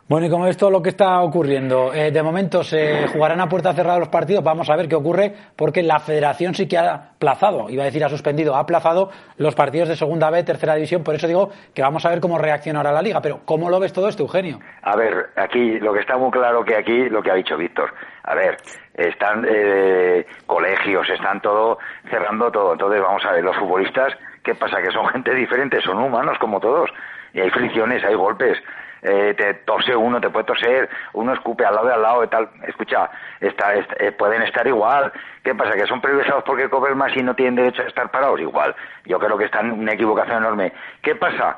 Bueno, 0.06 0.28
y 0.28 0.30
como 0.30 0.48
es 0.48 0.58
todo 0.58 0.70
lo 0.70 0.82
que 0.82 0.90
está 0.90 1.22
ocurriendo, 1.22 1.94
eh, 1.94 2.12
de 2.12 2.22
momento 2.22 2.62
se 2.62 3.08
jugarán 3.08 3.40
a 3.40 3.48
puerta 3.48 3.72
cerrada 3.72 4.00
los 4.00 4.10
partidos, 4.10 4.44
vamos 4.44 4.70
a 4.70 4.76
ver 4.76 4.90
qué 4.90 4.96
ocurre, 4.96 5.34
porque 5.56 5.82
la 5.82 5.98
federación 6.00 6.54
sí 6.54 6.68
que 6.68 6.78
ha 6.78 6.94
aplazado, 6.94 7.70
iba 7.70 7.84
a 7.84 7.86
decir 7.86 8.04
ha 8.04 8.10
suspendido, 8.10 8.54
ha 8.54 8.60
aplazado 8.60 9.12
los 9.38 9.56
partidos 9.56 9.88
de 9.88 9.96
segunda 9.96 10.30
B, 10.30 10.44
tercera 10.44 10.76
división, 10.76 11.06
por 11.06 11.16
eso 11.16 11.26
digo 11.26 11.52
que 11.74 11.82
vamos 11.82 12.06
a 12.06 12.10
ver 12.10 12.20
cómo 12.20 12.38
reaccionará 12.38 12.92
la 12.92 13.02
liga, 13.02 13.22
pero 13.22 13.40
¿cómo 13.46 13.70
lo 13.70 13.80
ves 13.80 13.94
todo 13.94 14.10
esto, 14.10 14.24
Eugenio? 14.24 14.60
A 14.82 14.98
ver, 14.98 15.30
aquí 15.38 15.80
lo 15.80 15.94
que 15.94 16.02
está 16.02 16.18
muy 16.18 16.32
claro 16.32 16.66
que 16.66 16.76
aquí, 16.76 17.08
lo 17.08 17.24
que 17.24 17.32
ha 17.32 17.36
dicho 17.36 17.56
Víctor, 17.56 17.94
a 18.24 18.36
ver, 18.36 18.58
están 18.96 19.46
eh, 19.50 20.26
colegios, 20.46 21.10
están 21.10 21.40
todo 21.40 21.78
cerrando 22.10 22.52
todo, 22.52 22.74
entonces 22.74 23.02
vamos 23.02 23.24
a 23.24 23.32
ver, 23.32 23.44
los 23.46 23.56
futbolistas, 23.56 24.12
¿qué 24.44 24.54
pasa? 24.54 24.82
Que 24.82 24.92
son 24.92 25.08
gente 25.14 25.34
diferente, 25.34 25.80
son 25.82 25.98
humanos 25.98 26.38
como 26.42 26.60
todos, 26.60 26.90
y 27.34 27.40
hay 27.40 27.50
fricciones, 27.52 28.04
hay 28.04 28.16
golpes, 28.16 28.58
eh, 29.04 29.34
te 29.38 29.54
tose 29.66 29.96
uno, 29.96 30.22
te 30.22 30.30
puede 30.30 30.46
toser, 30.46 30.90
uno 31.14 31.34
escupe 31.34 31.66
al 31.66 31.76
lado 31.76 31.88
de 31.88 31.94
al 31.94 32.02
lado 32.02 32.24
y 32.24 32.28
tal. 32.28 32.50
Escucha, 32.68 33.10
está, 33.40 33.76
eh, 33.76 34.12
pueden 34.14 34.42
estar 34.44 34.66
igual. 34.66 35.12
¿Qué 35.44 35.54
pasa? 35.54 35.74
¿Que 35.74 35.86
son 35.86 36.02
privilegiados 36.02 36.44
porque 36.46 36.70
comen 36.70 36.98
más 36.98 37.16
y 37.16 37.22
no 37.22 37.36
tienen 37.36 37.56
derecho 37.56 37.82
a 37.82 37.88
estar 37.88 38.10
parados? 38.12 38.40
Igual. 38.40 38.74
Yo 39.06 39.20
creo 39.20 39.38
que 39.38 39.46
están 39.46 39.68
en 39.68 39.80
una 39.80 39.94
equivocación 39.94 40.38
enorme. 40.38 40.72
¿Qué 41.02 41.16
pasa? 41.16 41.58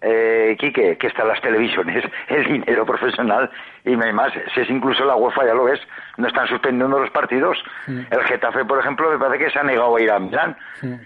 Eh, 0.00 0.56
Quique, 0.58 0.98
que 0.98 1.06
están 1.06 1.28
las 1.28 1.40
televisiones, 1.40 2.04
el 2.28 2.44
dinero 2.44 2.84
profesional 2.84 3.50
y 3.86 3.96
no 3.96 4.04
hay 4.04 4.12
más. 4.12 4.32
Si 4.52 4.60
es 4.60 4.68
incluso 4.68 5.04
la 5.04 5.14
UEFA, 5.14 5.46
ya 5.46 5.54
lo 5.54 5.64
ves, 5.64 5.80
no 6.16 6.26
están 6.26 6.48
suspendiendo 6.48 6.98
los 6.98 7.10
partidos. 7.10 7.56
El 7.86 8.22
Getafe, 8.24 8.64
por 8.64 8.80
ejemplo, 8.80 9.08
me 9.10 9.18
parece 9.18 9.44
que 9.44 9.50
se 9.52 9.60
ha 9.60 9.62
negado 9.62 9.96
a 9.96 10.00
ir 10.00 10.10
a 10.10 10.18
Milán. 10.18 10.56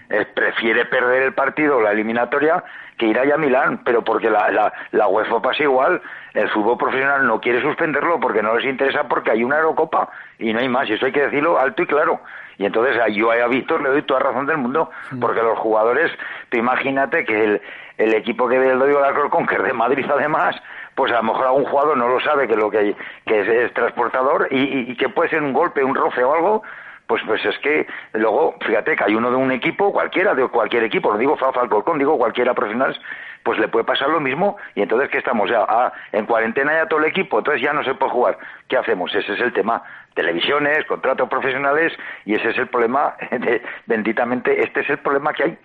Eh, 0.09 0.25
prefiere 0.33 0.85
perder 0.85 1.21
el 1.21 1.33
partido, 1.33 1.79
la 1.79 1.91
eliminatoria, 1.91 2.63
que 2.97 3.05
ir 3.05 3.19
allá 3.19 3.35
a 3.35 3.37
Milán, 3.37 3.81
pero 3.85 4.03
porque 4.03 4.31
la, 4.31 4.49
la, 4.49 4.73
la 4.91 5.07
UEFA 5.07 5.41
pasa 5.41 5.61
igual. 5.61 6.01
El 6.33 6.49
fútbol 6.49 6.77
profesional 6.77 7.25
no 7.27 7.39
quiere 7.39 7.61
suspenderlo 7.61 8.19
porque 8.19 8.41
no 8.41 8.55
les 8.55 8.65
interesa, 8.65 9.03
porque 9.03 9.29
hay 9.29 9.43
una 9.43 9.59
Eurocopa 9.59 10.09
y 10.39 10.51
no 10.51 10.59
hay 10.59 10.67
más. 10.67 10.89
Y 10.89 10.93
eso 10.93 11.05
hay 11.05 11.11
que 11.11 11.21
decirlo 11.21 11.59
alto 11.59 11.83
y 11.83 11.85
claro. 11.85 12.19
Y 12.57 12.65
entonces 12.65 12.95
yo 13.13 13.31
a 13.31 13.47
Víctor 13.47 13.81
le 13.81 13.89
doy 13.89 14.01
toda 14.03 14.21
razón 14.21 14.45
del 14.47 14.57
mundo, 14.57 14.89
porque 15.19 15.41
los 15.41 15.57
jugadores, 15.59 16.11
tú 16.49 16.57
imagínate 16.57 17.25
que 17.25 17.43
el, 17.43 17.61
el 17.97 18.13
equipo 18.13 18.47
que 18.47 18.59
ve 18.59 18.71
el 18.71 18.79
Dodio 18.79 18.99
de 18.99 19.07
Alcorcón, 19.07 19.45
que 19.45 19.55
es 19.55 19.63
de 19.63 19.73
Madrid 19.73 20.05
además, 20.11 20.55
pues 20.95 21.11
a 21.11 21.17
lo 21.17 21.23
mejor 21.23 21.47
algún 21.47 21.65
jugador 21.65 21.97
no 21.97 22.07
lo 22.07 22.19
sabe 22.19 22.47
que 22.47 22.55
lo 22.55 22.69
que, 22.69 22.95
que 23.25 23.65
es, 23.65 23.73
transportador 23.73 24.47
y, 24.51 24.95
que 24.95 25.09
puede 25.09 25.29
ser 25.29 25.41
un 25.41 25.53
golpe, 25.53 25.83
un 25.83 25.95
roce 25.95 26.23
o 26.23 26.33
algo, 26.33 26.63
pues 27.07 27.21
pues 27.25 27.43
es 27.45 27.57
que 27.59 27.87
luego, 28.13 28.55
fíjate 28.65 28.95
que 28.95 29.03
hay 29.03 29.15
uno 29.15 29.29
de 29.29 29.35
un 29.35 29.51
equipo, 29.51 29.91
cualquiera, 29.91 30.33
de 30.33 30.47
cualquier 30.47 30.83
equipo, 30.83 31.11
no 31.11 31.17
digo 31.17 31.35
Fafa 31.37 31.61
Alcorcón, 31.61 31.99
digo 31.99 32.17
cualquiera 32.17 32.53
profesional, 32.53 32.97
pues 33.43 33.59
le 33.59 33.67
puede 33.67 33.85
pasar 33.85 34.09
lo 34.09 34.19
mismo 34.19 34.57
y 34.75 34.81
entonces 34.81 35.09
¿qué 35.09 35.17
estamos 35.17 35.49
ya? 35.49 35.65
Ah, 35.67 35.91
en 36.11 36.25
cuarentena 36.25 36.73
ya 36.73 36.87
todo 36.87 36.99
el 36.99 37.05
equipo, 37.05 37.39
entonces 37.39 37.61
ya 37.61 37.73
no 37.73 37.83
se 37.83 37.95
puede 37.95 38.11
jugar. 38.11 38.37
¿Qué 38.67 38.77
hacemos? 38.77 39.13
Ese 39.15 39.33
es 39.33 39.39
el 39.39 39.53
tema. 39.53 39.83
Televisiones, 40.13 40.85
contratos 40.85 41.29
profesionales 41.29 41.93
y 42.25 42.35
ese 42.35 42.49
es 42.49 42.57
el 42.57 42.67
problema, 42.67 43.15
benditamente, 43.85 44.63
este 44.63 44.81
es 44.81 44.89
el 44.89 44.99
problema 44.99 45.33
que 45.33 45.43
hay. 45.43 45.57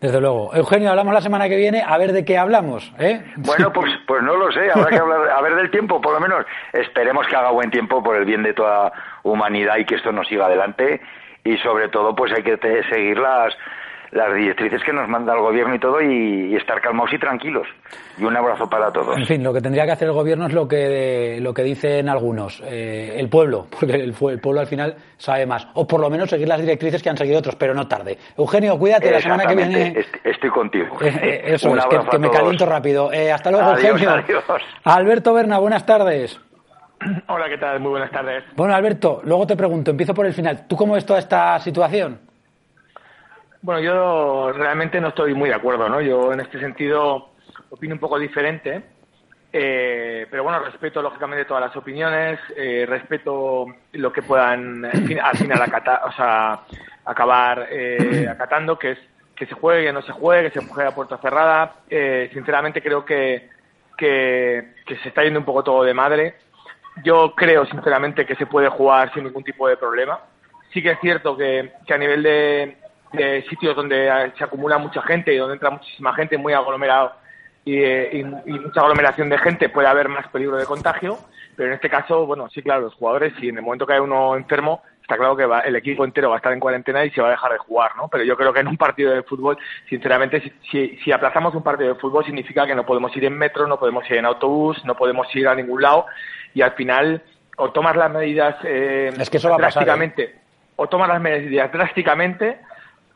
Desde 0.00 0.20
luego. 0.20 0.54
Eugenio, 0.54 0.90
hablamos 0.90 1.14
la 1.14 1.20
semana 1.20 1.48
que 1.48 1.56
viene, 1.56 1.82
a 1.86 1.96
ver 1.96 2.12
de 2.12 2.24
qué 2.24 2.36
hablamos. 2.36 2.92
¿eh? 2.98 3.24
Bueno, 3.36 3.72
pues, 3.72 3.90
pues 4.06 4.22
no 4.22 4.36
lo 4.36 4.52
sé, 4.52 4.70
habrá 4.70 4.90
que 4.90 4.98
hablar, 4.98 5.30
a 5.30 5.40
ver 5.40 5.56
del 5.56 5.70
tiempo, 5.70 6.00
por 6.00 6.12
lo 6.12 6.20
menos 6.20 6.44
esperemos 6.72 7.26
que 7.26 7.36
haga 7.36 7.50
buen 7.50 7.70
tiempo 7.70 8.02
por 8.02 8.16
el 8.16 8.24
bien 8.24 8.42
de 8.42 8.52
toda 8.52 8.92
humanidad 9.22 9.78
y 9.78 9.84
que 9.84 9.94
esto 9.94 10.12
nos 10.12 10.28
siga 10.28 10.46
adelante 10.46 11.00
y 11.44 11.56
sobre 11.58 11.88
todo 11.88 12.14
pues 12.14 12.32
hay 12.32 12.42
que 12.42 12.58
seguir 12.90 13.18
las, 13.18 13.56
las 14.12 14.34
directrices 14.34 14.82
que 14.84 14.92
nos 14.92 15.08
manda 15.08 15.34
el 15.34 15.40
gobierno 15.40 15.74
y 15.74 15.78
todo 15.78 16.00
y, 16.00 16.52
y, 16.52 16.56
estar 16.56 16.80
calmados 16.80 17.12
y 17.12 17.18
tranquilos. 17.18 17.66
Y 18.18 18.24
un 18.24 18.36
abrazo 18.36 18.68
para 18.68 18.90
todos. 18.90 19.16
En 19.16 19.26
fin, 19.26 19.42
lo 19.42 19.52
que 19.52 19.60
tendría 19.60 19.84
que 19.84 19.92
hacer 19.92 20.08
el 20.08 20.14
gobierno 20.14 20.46
es 20.46 20.52
lo 20.52 20.66
que, 20.68 21.38
lo 21.40 21.52
que 21.52 21.62
dicen 21.62 22.08
algunos, 22.08 22.62
eh, 22.64 23.14
el 23.16 23.28
pueblo, 23.28 23.66
porque 23.80 23.94
el, 23.94 24.14
el, 24.14 24.40
pueblo 24.40 24.60
al 24.60 24.66
final 24.66 24.94
sabe 25.16 25.46
más. 25.46 25.68
O 25.74 25.86
por 25.86 26.00
lo 26.00 26.10
menos 26.10 26.30
seguir 26.30 26.48
las 26.48 26.60
directrices 26.60 27.02
que 27.02 27.10
han 27.10 27.16
seguido 27.16 27.38
otros, 27.38 27.56
pero 27.56 27.74
no 27.74 27.86
tarde. 27.86 28.16
Eugenio, 28.36 28.78
cuídate, 28.78 29.10
la 29.10 29.20
semana 29.20 29.46
que 29.46 29.56
viene... 29.56 30.04
Estoy 30.24 30.50
contigo. 30.50 30.96
Eh, 31.00 31.12
eh, 31.22 31.42
eso 31.54 31.76
es, 31.76 31.86
que, 31.86 31.98
que 32.10 32.18
me 32.18 32.30
caliento 32.30 32.66
rápido. 32.66 33.10
hasta 33.32 33.50
luego, 33.50 33.70
adiós, 33.70 33.90
Eugenio. 33.90 34.14
Adiós. 34.14 34.44
Alberto 34.84 35.34
Berna, 35.34 35.58
buenas 35.58 35.84
tardes. 35.84 36.40
Hola, 37.28 37.48
¿qué 37.48 37.58
tal? 37.58 37.80
Muy 37.80 37.90
buenas 37.90 38.10
tardes. 38.10 38.44
Bueno, 38.56 38.74
Alberto, 38.74 39.20
luego 39.24 39.46
te 39.46 39.56
pregunto, 39.56 39.90
empiezo 39.90 40.14
por 40.14 40.26
el 40.26 40.32
final. 40.32 40.66
¿Tú 40.66 40.76
cómo 40.76 40.94
ves 40.94 41.04
toda 41.04 41.18
esta 41.18 41.58
situación? 41.58 42.25
Bueno, 43.66 43.80
yo 43.80 44.52
realmente 44.52 45.00
no 45.00 45.08
estoy 45.08 45.34
muy 45.34 45.48
de 45.48 45.56
acuerdo, 45.56 45.88
¿no? 45.88 46.00
Yo 46.00 46.32
en 46.32 46.38
este 46.38 46.60
sentido 46.60 47.30
opino 47.68 47.94
un 47.94 47.98
poco 47.98 48.16
diferente, 48.16 48.80
eh, 49.52 50.24
pero 50.30 50.44
bueno, 50.44 50.60
respeto 50.60 51.02
lógicamente 51.02 51.46
todas 51.46 51.64
las 51.64 51.76
opiniones, 51.76 52.38
eh, 52.56 52.86
respeto 52.88 53.66
lo 53.90 54.12
que 54.12 54.22
puedan 54.22 54.84
al 54.84 55.36
final 55.36 55.60
acata, 55.60 56.02
o 56.04 56.12
sea, 56.12 56.60
acabar 57.06 57.66
eh, 57.68 58.28
acatando, 58.30 58.78
que 58.78 58.92
es 58.92 58.98
que 59.34 59.46
se 59.46 59.54
juegue, 59.54 59.92
no 59.92 60.02
se 60.02 60.12
juegue, 60.12 60.52
que 60.52 60.60
se 60.60 60.66
juegue 60.68 60.88
a 60.88 60.94
puerta 60.94 61.18
cerrada. 61.18 61.72
Eh, 61.90 62.30
sinceramente 62.32 62.80
creo 62.80 63.04
que, 63.04 63.50
que, 63.98 64.74
se 64.86 65.08
está 65.08 65.24
yendo 65.24 65.40
un 65.40 65.44
poco 65.44 65.64
todo 65.64 65.82
de 65.82 65.92
madre. 65.92 66.36
Yo 67.02 67.34
creo 67.34 67.66
sinceramente 67.66 68.24
que 68.26 68.36
se 68.36 68.46
puede 68.46 68.68
jugar 68.68 69.12
sin 69.12 69.24
ningún 69.24 69.42
tipo 69.42 69.66
de 69.66 69.76
problema. 69.76 70.20
Sí 70.72 70.80
que 70.80 70.92
es 70.92 71.00
cierto 71.00 71.36
que 71.36 71.72
a 71.88 71.98
nivel 71.98 72.22
de, 72.22 72.76
de 73.12 73.44
sitios 73.48 73.74
donde 73.76 74.32
se 74.36 74.44
acumula 74.44 74.78
mucha 74.78 75.02
gente 75.02 75.32
y 75.32 75.38
donde 75.38 75.54
entra 75.54 75.70
muchísima 75.70 76.14
gente, 76.14 76.38
muy 76.38 76.52
aglomerado 76.52 77.12
y, 77.64 77.82
y, 77.82 78.20
y, 78.20 78.52
mucha 78.52 78.80
aglomeración 78.80 79.28
de 79.28 79.38
gente, 79.38 79.68
puede 79.68 79.88
haber 79.88 80.08
más 80.08 80.28
peligro 80.28 80.56
de 80.56 80.66
contagio. 80.66 81.18
Pero 81.56 81.70
en 81.70 81.74
este 81.74 81.88
caso, 81.88 82.26
bueno, 82.26 82.48
sí, 82.50 82.62
claro, 82.62 82.82
los 82.82 82.94
jugadores, 82.94 83.32
si 83.40 83.48
en 83.48 83.56
el 83.56 83.62
momento 83.62 83.86
que 83.86 83.94
hay 83.94 84.00
uno 84.00 84.36
enfermo, 84.36 84.82
está 85.00 85.16
claro 85.16 85.36
que 85.36 85.46
va, 85.46 85.60
el 85.60 85.74
equipo 85.74 86.04
entero 86.04 86.28
va 86.28 86.36
a 86.36 86.38
estar 86.38 86.52
en 86.52 86.60
cuarentena 86.60 87.04
y 87.04 87.10
se 87.10 87.22
va 87.22 87.28
a 87.28 87.30
dejar 87.30 87.52
de 87.52 87.58
jugar, 87.58 87.96
¿no? 87.96 88.08
Pero 88.08 88.24
yo 88.24 88.36
creo 88.36 88.52
que 88.52 88.60
en 88.60 88.68
un 88.68 88.76
partido 88.76 89.12
de 89.12 89.22
fútbol, 89.22 89.56
sinceramente, 89.88 90.40
si, 90.42 90.52
si, 90.70 90.96
si 90.98 91.12
aplazamos 91.12 91.54
un 91.54 91.62
partido 91.62 91.94
de 91.94 92.00
fútbol, 92.00 92.24
significa 92.24 92.66
que 92.66 92.74
no 92.74 92.84
podemos 92.84 93.16
ir 93.16 93.24
en 93.24 93.38
metro, 93.38 93.66
no 93.66 93.78
podemos 93.78 94.08
ir 94.10 94.18
en 94.18 94.26
autobús, 94.26 94.84
no 94.84 94.94
podemos 94.94 95.34
ir 95.34 95.48
a 95.48 95.54
ningún 95.54 95.80
lado 95.80 96.06
y 96.54 96.62
al 96.62 96.72
final 96.72 97.22
o 97.56 97.70
tomas 97.70 97.96
las 97.96 98.10
medidas 98.10 98.56
eh, 98.64 99.12
es 99.18 99.30
que 99.30 99.38
eso 99.38 99.50
va 99.50 99.56
drásticamente, 99.56 100.22
a 100.22 100.26
pasar, 100.26 100.40
¿eh? 100.40 100.72
o 100.76 100.88
tomas 100.88 101.08
las 101.08 101.20
medidas 101.20 101.72
drásticamente 101.72 102.58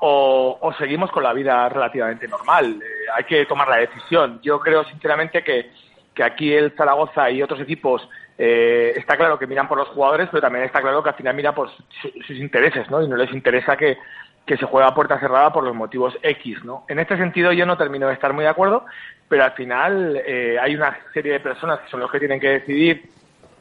o, 0.01 0.59
o, 0.61 0.73
seguimos 0.75 1.11
con 1.11 1.23
la 1.23 1.33
vida 1.33 1.69
relativamente 1.69 2.27
normal. 2.27 2.81
Eh, 2.83 3.11
hay 3.15 3.25
que 3.25 3.47
tomar 3.47 3.69
la 3.69 3.77
decisión. 3.77 4.41
Yo 4.43 4.61
creo 4.61 4.85
sinceramente 4.85 5.45
que, 5.45 5.71
que 6.15 6.23
aquí 6.25 6.53
el 6.53 6.73
Zaragoza 6.73 7.31
y 7.31 7.43
otros 7.43 7.61
equipos 7.61 8.09
eh, 8.39 8.95
está 8.97 9.17
claro 9.17 9.39
que 9.39 9.47
miran 9.47 9.69
por 9.69 9.79
los 9.79 9.89
jugadores, 9.89 10.29
pero 10.31 10.41
también 10.41 10.65
está 10.65 10.81
claro 10.81 11.03
que 11.03 11.11
al 11.11 11.15
final 11.15 11.35
miran 11.35 11.55
por 11.55 11.71
su, 11.71 12.11
sus 12.27 12.37
intereses, 12.37 12.91
¿no? 12.91 13.03
Y 13.03 13.09
no 13.09 13.17
les 13.17 13.33
interesa 13.33 13.77
que, 13.77 13.99
que 14.47 14.57
se 14.57 14.67
juegue 14.67 14.89
a 14.89 14.95
puerta 14.95 15.21
cerrada 15.21 15.53
por 15.53 15.63
los 15.63 15.75
motivos 15.75 16.17
X, 16.23 16.65
¿no? 16.65 16.85
En 16.89 16.99
este 16.99 17.17
sentido 17.17 17.53
yo 17.53 17.67
no 17.67 17.77
termino 17.77 18.09
de 18.09 18.15
estar 18.15 18.33
muy 18.33 18.45
de 18.45 18.51
acuerdo, 18.51 18.85
pero 19.29 19.45
al 19.45 19.53
final 19.53 20.21
eh, 20.27 20.59
hay 20.61 20.75
una 20.75 20.99
serie 21.13 21.35
de 21.35 21.41
personas 21.41 21.81
que 21.81 21.91
son 21.91 22.01
los 22.01 22.11
que 22.11 22.19
tienen 22.19 22.41
que 22.41 22.49
decidir 22.49 23.03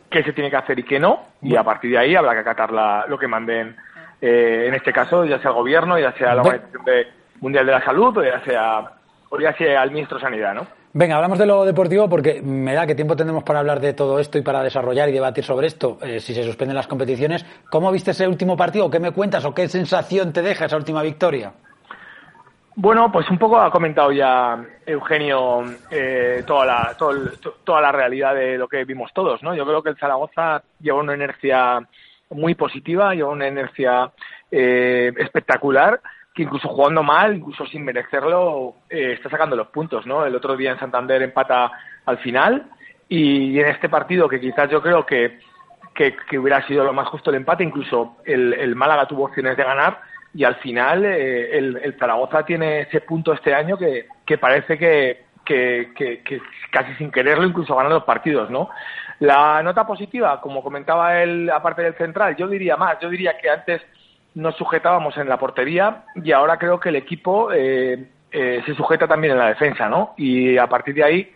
qué 0.09 0.23
se 0.23 0.33
tiene 0.33 0.49
que 0.49 0.55
hacer 0.55 0.79
y 0.79 0.83
qué 0.83 0.99
no, 0.99 1.27
y 1.41 1.55
a 1.55 1.63
partir 1.63 1.91
de 1.91 1.99
ahí 1.99 2.15
habrá 2.15 2.33
que 2.33 2.39
acatar 2.39 2.71
la, 2.71 3.05
lo 3.07 3.19
que 3.19 3.27
manden 3.27 3.75
eh, 4.21 4.65
en 4.67 4.73
este 4.73 4.91
caso, 4.91 5.25
ya 5.25 5.39
sea 5.39 5.51
el 5.51 5.57
gobierno, 5.57 5.97
ya 5.97 6.11
sea 6.13 6.35
la 6.35 6.41
Organización 6.41 6.85
de, 6.85 7.07
Mundial 7.39 7.65
de 7.65 7.71
la 7.71 7.83
Salud, 7.83 8.17
o 8.17 8.23
ya 8.23 8.43
sea, 8.43 8.91
o 9.29 9.39
ya 9.39 9.53
sea 9.53 9.83
el 9.83 9.91
ministro 9.91 10.17
de 10.17 10.23
Sanidad, 10.23 10.53
¿no? 10.53 10.67
Venga, 10.91 11.17
hablamos 11.17 11.37
de 11.37 11.45
lo 11.45 11.65
deportivo 11.65 12.09
porque 12.09 12.41
me 12.41 12.73
da 12.73 12.87
que 12.87 12.95
tiempo 12.95 13.15
tendremos 13.15 13.43
para 13.43 13.59
hablar 13.59 13.79
de 13.79 13.93
todo 13.93 14.17
esto 14.19 14.39
y 14.39 14.41
para 14.41 14.63
desarrollar 14.63 15.07
y 15.07 15.11
debatir 15.11 15.43
sobre 15.43 15.67
esto, 15.67 15.99
eh, 16.01 16.19
si 16.19 16.33
se 16.33 16.43
suspenden 16.43 16.75
las 16.75 16.87
competiciones. 16.87 17.45
¿Cómo 17.69 17.91
viste 17.91 18.11
ese 18.11 18.27
último 18.27 18.57
partido? 18.57 18.89
¿Qué 18.89 18.99
me 18.99 19.11
cuentas 19.11 19.45
o 19.45 19.53
qué 19.53 19.67
sensación 19.67 20.33
te 20.33 20.41
deja 20.41 20.65
esa 20.65 20.77
última 20.77 21.03
victoria? 21.03 21.53
Bueno, 22.75 23.11
pues 23.11 23.29
un 23.29 23.37
poco 23.37 23.59
ha 23.59 23.69
comentado 23.69 24.11
ya 24.11 24.57
Eugenio 24.85 25.63
eh, 25.91 26.43
toda, 26.47 26.65
la, 26.65 26.95
todo 26.97 27.11
el, 27.11 27.31
toda 27.63 27.81
la 27.81 27.91
realidad 27.91 28.33
de 28.33 28.57
lo 28.57 28.67
que 28.67 28.83
vimos 28.85 29.11
todos, 29.13 29.43
¿no? 29.43 29.53
Yo 29.53 29.65
creo 29.65 29.83
que 29.83 29.89
el 29.89 29.97
Zaragoza 29.97 30.63
lleva 30.79 30.99
una 30.99 31.13
inercia 31.13 31.87
muy 32.29 32.55
positiva, 32.55 33.13
lleva 33.13 33.29
una 33.29 33.47
inercia 33.47 34.11
eh, 34.51 35.11
espectacular, 35.17 35.99
que 36.33 36.43
incluso 36.43 36.67
jugando 36.67 37.03
mal, 37.03 37.35
incluso 37.37 37.65
sin 37.67 37.83
merecerlo, 37.83 38.75
eh, 38.89 39.13
está 39.13 39.29
sacando 39.29 39.55
los 39.55 39.67
puntos, 39.67 40.05
¿no? 40.05 40.25
El 40.25 40.35
otro 40.35 40.55
día 40.55 40.71
en 40.71 40.79
Santander 40.79 41.21
empata 41.21 41.71
al 42.05 42.17
final 42.19 42.69
y 43.07 43.59
en 43.59 43.67
este 43.67 43.89
partido 43.89 44.29
que 44.29 44.39
quizás 44.39 44.69
yo 44.69 44.81
creo 44.81 45.05
que, 45.05 45.39
que, 45.93 46.39
hubiera 46.39 46.65
sido 46.67 46.83
lo 46.83 46.93
más 46.93 47.07
justo 47.07 47.29
el 47.29 47.37
empate, 47.37 47.63
incluso 47.63 48.17
el, 48.25 48.53
el 48.53 48.75
Málaga 48.75 49.07
tuvo 49.07 49.25
opciones 49.25 49.57
de 49.57 49.63
ganar 49.63 49.99
y 50.33 50.43
al 50.43 50.55
final 50.57 51.03
eh, 51.05 51.57
el, 51.57 51.77
el, 51.77 51.97
Zaragoza 51.97 52.45
tiene 52.45 52.81
ese 52.81 53.01
punto 53.01 53.33
este 53.33 53.53
año 53.53 53.77
que, 53.77 54.07
que 54.25 54.37
parece 54.37 54.77
que, 54.77 55.25
que, 55.43 55.91
que, 55.95 56.21
que, 56.21 56.39
casi 56.71 56.93
sin 56.95 57.11
quererlo 57.11 57.45
incluso 57.45 57.75
ganan 57.75 57.93
los 57.93 58.03
partidos, 58.03 58.49
¿no? 58.51 58.69
La 59.19 59.61
nota 59.63 59.85
positiva, 59.85 60.39
como 60.39 60.63
comentaba 60.63 61.21
él, 61.21 61.49
aparte 61.49 61.81
del 61.81 61.95
central, 61.95 62.35
yo 62.37 62.47
diría 62.47 62.77
más, 62.77 62.99
yo 62.99 63.09
diría 63.09 63.37
que 63.37 63.49
antes 63.49 63.81
nos 64.35 64.55
sujetábamos 64.55 65.17
en 65.17 65.27
la 65.27 65.37
portería 65.37 66.03
y 66.15 66.31
ahora 66.31 66.57
creo 66.57 66.79
que 66.79 66.89
el 66.89 66.95
equipo 66.95 67.51
eh, 67.51 68.07
eh, 68.31 68.61
se 68.65 68.75
sujeta 68.75 69.07
también 69.07 69.33
en 69.33 69.39
la 69.39 69.49
defensa, 69.49 69.89
¿no? 69.89 70.13
Y 70.17 70.57
a 70.57 70.67
partir 70.67 70.95
de 70.95 71.03
ahí 71.03 71.33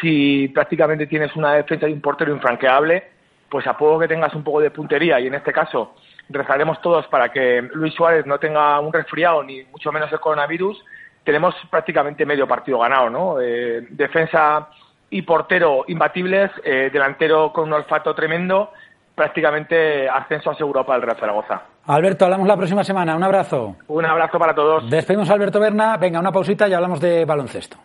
si 0.00 0.48
prácticamente 0.48 1.06
tienes 1.06 1.34
una 1.36 1.54
defensa 1.54 1.88
y 1.88 1.92
un 1.92 2.00
portero 2.00 2.32
infranqueable, 2.32 3.04
pues 3.48 3.66
a 3.66 3.76
poco 3.76 3.98
que 3.98 4.08
tengas 4.08 4.34
un 4.34 4.44
poco 4.44 4.60
de 4.60 4.70
puntería 4.70 5.18
y 5.20 5.26
en 5.26 5.34
este 5.34 5.52
caso 5.52 5.94
rezaremos 6.28 6.80
todos 6.80 7.06
para 7.08 7.30
que 7.30 7.62
Luis 7.74 7.92
Suárez 7.94 8.24
no 8.26 8.38
tenga 8.38 8.78
un 8.78 8.92
resfriado 8.92 9.42
ni 9.42 9.64
mucho 9.64 9.90
menos 9.90 10.12
el 10.12 10.20
coronavirus, 10.20 10.82
tenemos 11.24 11.54
prácticamente 11.68 12.24
medio 12.24 12.46
partido 12.46 12.78
ganado, 12.78 13.10
¿no? 13.10 13.40
Eh, 13.40 13.86
defensa 13.90 14.68
y 15.10 15.22
portero 15.22 15.84
imbatibles, 15.88 16.50
eh, 16.64 16.90
delantero 16.92 17.52
con 17.52 17.64
un 17.64 17.74
olfato 17.74 18.14
tremendo, 18.14 18.70
prácticamente 19.14 20.08
ascenso 20.08 20.50
asegurado 20.50 20.86
para 20.86 20.96
el 20.96 21.02
Real 21.02 21.18
Zaragoza. 21.18 21.62
Alberto, 21.86 22.24
hablamos 22.24 22.46
la 22.46 22.56
próxima 22.56 22.84
semana. 22.84 23.16
Un 23.16 23.24
abrazo. 23.24 23.76
Un 23.88 24.06
abrazo 24.06 24.38
para 24.38 24.54
todos. 24.54 24.88
Despedimos 24.88 25.28
a 25.28 25.34
Alberto 25.34 25.60
Berna. 25.60 25.96
Venga, 25.96 26.20
una 26.20 26.30
pausita 26.30 26.68
y 26.68 26.72
hablamos 26.72 27.00
de 27.00 27.24
baloncesto. 27.24 27.76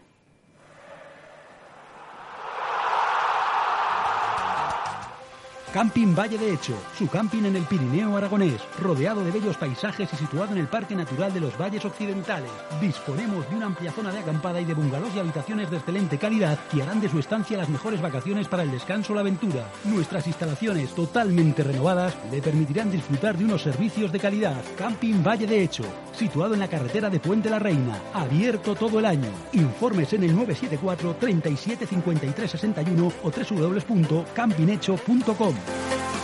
Camping 5.75 6.15
Valle 6.15 6.37
de 6.37 6.53
Hecho, 6.53 6.73
su 6.97 7.05
camping 7.09 7.43
en 7.43 7.57
el 7.57 7.63
Pirineo 7.63 8.15
aragonés, 8.15 8.61
rodeado 8.79 9.25
de 9.25 9.31
bellos 9.31 9.57
paisajes 9.57 10.07
y 10.13 10.15
situado 10.15 10.53
en 10.53 10.59
el 10.59 10.69
Parque 10.69 10.95
Natural 10.95 11.33
de 11.33 11.41
los 11.41 11.59
Valles 11.59 11.83
Occidentales. 11.83 12.49
Disponemos 12.79 13.49
de 13.49 13.57
una 13.57 13.65
amplia 13.65 13.91
zona 13.91 14.13
de 14.13 14.19
acampada 14.19 14.61
y 14.61 14.63
de 14.63 14.73
bungalows 14.73 15.13
y 15.13 15.19
habitaciones 15.19 15.69
de 15.69 15.75
excelente 15.75 16.17
calidad 16.17 16.57
que 16.71 16.81
harán 16.81 17.01
de 17.01 17.09
su 17.09 17.19
estancia 17.19 17.57
las 17.57 17.67
mejores 17.67 18.01
vacaciones 18.01 18.47
para 18.47 18.63
el 18.63 18.71
descanso 18.71 19.11
o 19.11 19.15
la 19.15 19.21
aventura. 19.21 19.69
Nuestras 19.83 20.25
instalaciones 20.27 20.95
totalmente 20.95 21.61
renovadas 21.61 22.15
le 22.31 22.41
permitirán 22.41 22.89
disfrutar 22.89 23.37
de 23.37 23.43
unos 23.43 23.61
servicios 23.61 24.13
de 24.13 24.19
calidad. 24.19 24.63
Camping 24.77 25.21
Valle 25.21 25.45
de 25.45 25.61
Hecho, 25.61 25.83
situado 26.13 26.53
en 26.53 26.61
la 26.61 26.69
carretera 26.69 27.09
de 27.09 27.19
Puente 27.19 27.49
la 27.49 27.59
Reina, 27.59 27.99
abierto 28.13 28.75
todo 28.75 28.99
el 28.99 29.05
año. 29.05 29.27
Informes 29.51 30.13
en 30.13 30.23
el 30.23 30.33
974 30.33 31.17
37 31.19 31.85
53 31.85 32.49
61 32.49 33.11
o 33.23 33.29
www.campinghecho.com. 33.29 35.64
Bye. 35.65 36.14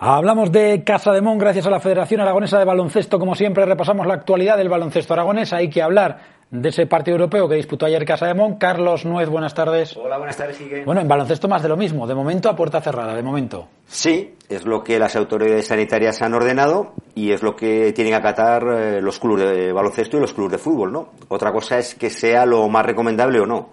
Hablamos 0.00 0.52
de 0.52 0.84
Casa 0.84 1.10
de 1.10 1.20
Mon 1.20 1.38
gracias 1.38 1.66
a 1.66 1.70
la 1.70 1.80
Federación 1.80 2.20
Aragonesa 2.20 2.56
de 2.56 2.64
Baloncesto. 2.64 3.18
Como 3.18 3.34
siempre, 3.34 3.66
repasamos 3.66 4.06
la 4.06 4.14
actualidad 4.14 4.56
del 4.56 4.68
baloncesto 4.68 5.12
aragonés. 5.12 5.52
Hay 5.52 5.68
que 5.68 5.82
hablar 5.82 6.20
de 6.52 6.68
ese 6.68 6.86
partido 6.86 7.16
europeo 7.16 7.48
que 7.48 7.56
disputó 7.56 7.84
ayer 7.84 8.04
Casa 8.04 8.26
de 8.26 8.34
Mon. 8.34 8.58
Carlos 8.58 9.04
Nuez, 9.04 9.28
buenas 9.28 9.54
tardes. 9.54 9.96
Hola, 9.96 10.16
buenas 10.16 10.36
tardes. 10.36 10.56
Bueno, 10.86 11.00
en 11.00 11.08
baloncesto 11.08 11.48
más 11.48 11.64
de 11.64 11.68
lo 11.68 11.76
mismo. 11.76 12.06
De 12.06 12.14
momento 12.14 12.48
a 12.48 12.54
puerta 12.54 12.80
cerrada, 12.80 13.12
de 13.12 13.24
momento. 13.24 13.66
Sí, 13.88 14.36
es 14.48 14.64
lo 14.66 14.84
que 14.84 15.00
las 15.00 15.16
autoridades 15.16 15.66
sanitarias 15.66 16.22
han 16.22 16.32
ordenado 16.32 16.92
y 17.16 17.32
es 17.32 17.42
lo 17.42 17.56
que 17.56 17.92
tienen 17.92 18.12
que 18.12 18.18
acatar 18.18 18.62
eh, 18.68 19.02
los 19.02 19.18
clubes 19.18 19.50
de 19.50 19.72
baloncesto 19.72 20.16
y 20.16 20.20
los 20.20 20.32
clubes 20.32 20.52
de 20.52 20.58
fútbol, 20.58 20.92
¿no? 20.92 21.08
Otra 21.26 21.52
cosa 21.52 21.76
es 21.76 21.96
que 21.96 22.08
sea 22.08 22.46
lo 22.46 22.68
más 22.68 22.86
recomendable 22.86 23.40
o 23.40 23.46
no, 23.46 23.70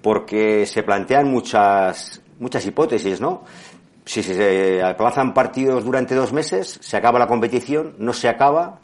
porque 0.00 0.64
se 0.64 0.82
plantean 0.82 1.30
muchas 1.30 2.22
muchas 2.38 2.66
hipótesis, 2.66 3.20
¿no? 3.20 3.44
Si 4.06 4.22
se 4.22 4.82
aplazan 4.82 5.34
partidos 5.34 5.84
durante 5.84 6.14
dos 6.14 6.32
meses, 6.32 6.78
se 6.80 6.96
acaba 6.96 7.18
la 7.18 7.26
competición, 7.26 7.96
no 7.98 8.12
se 8.12 8.28
acaba, 8.28 8.78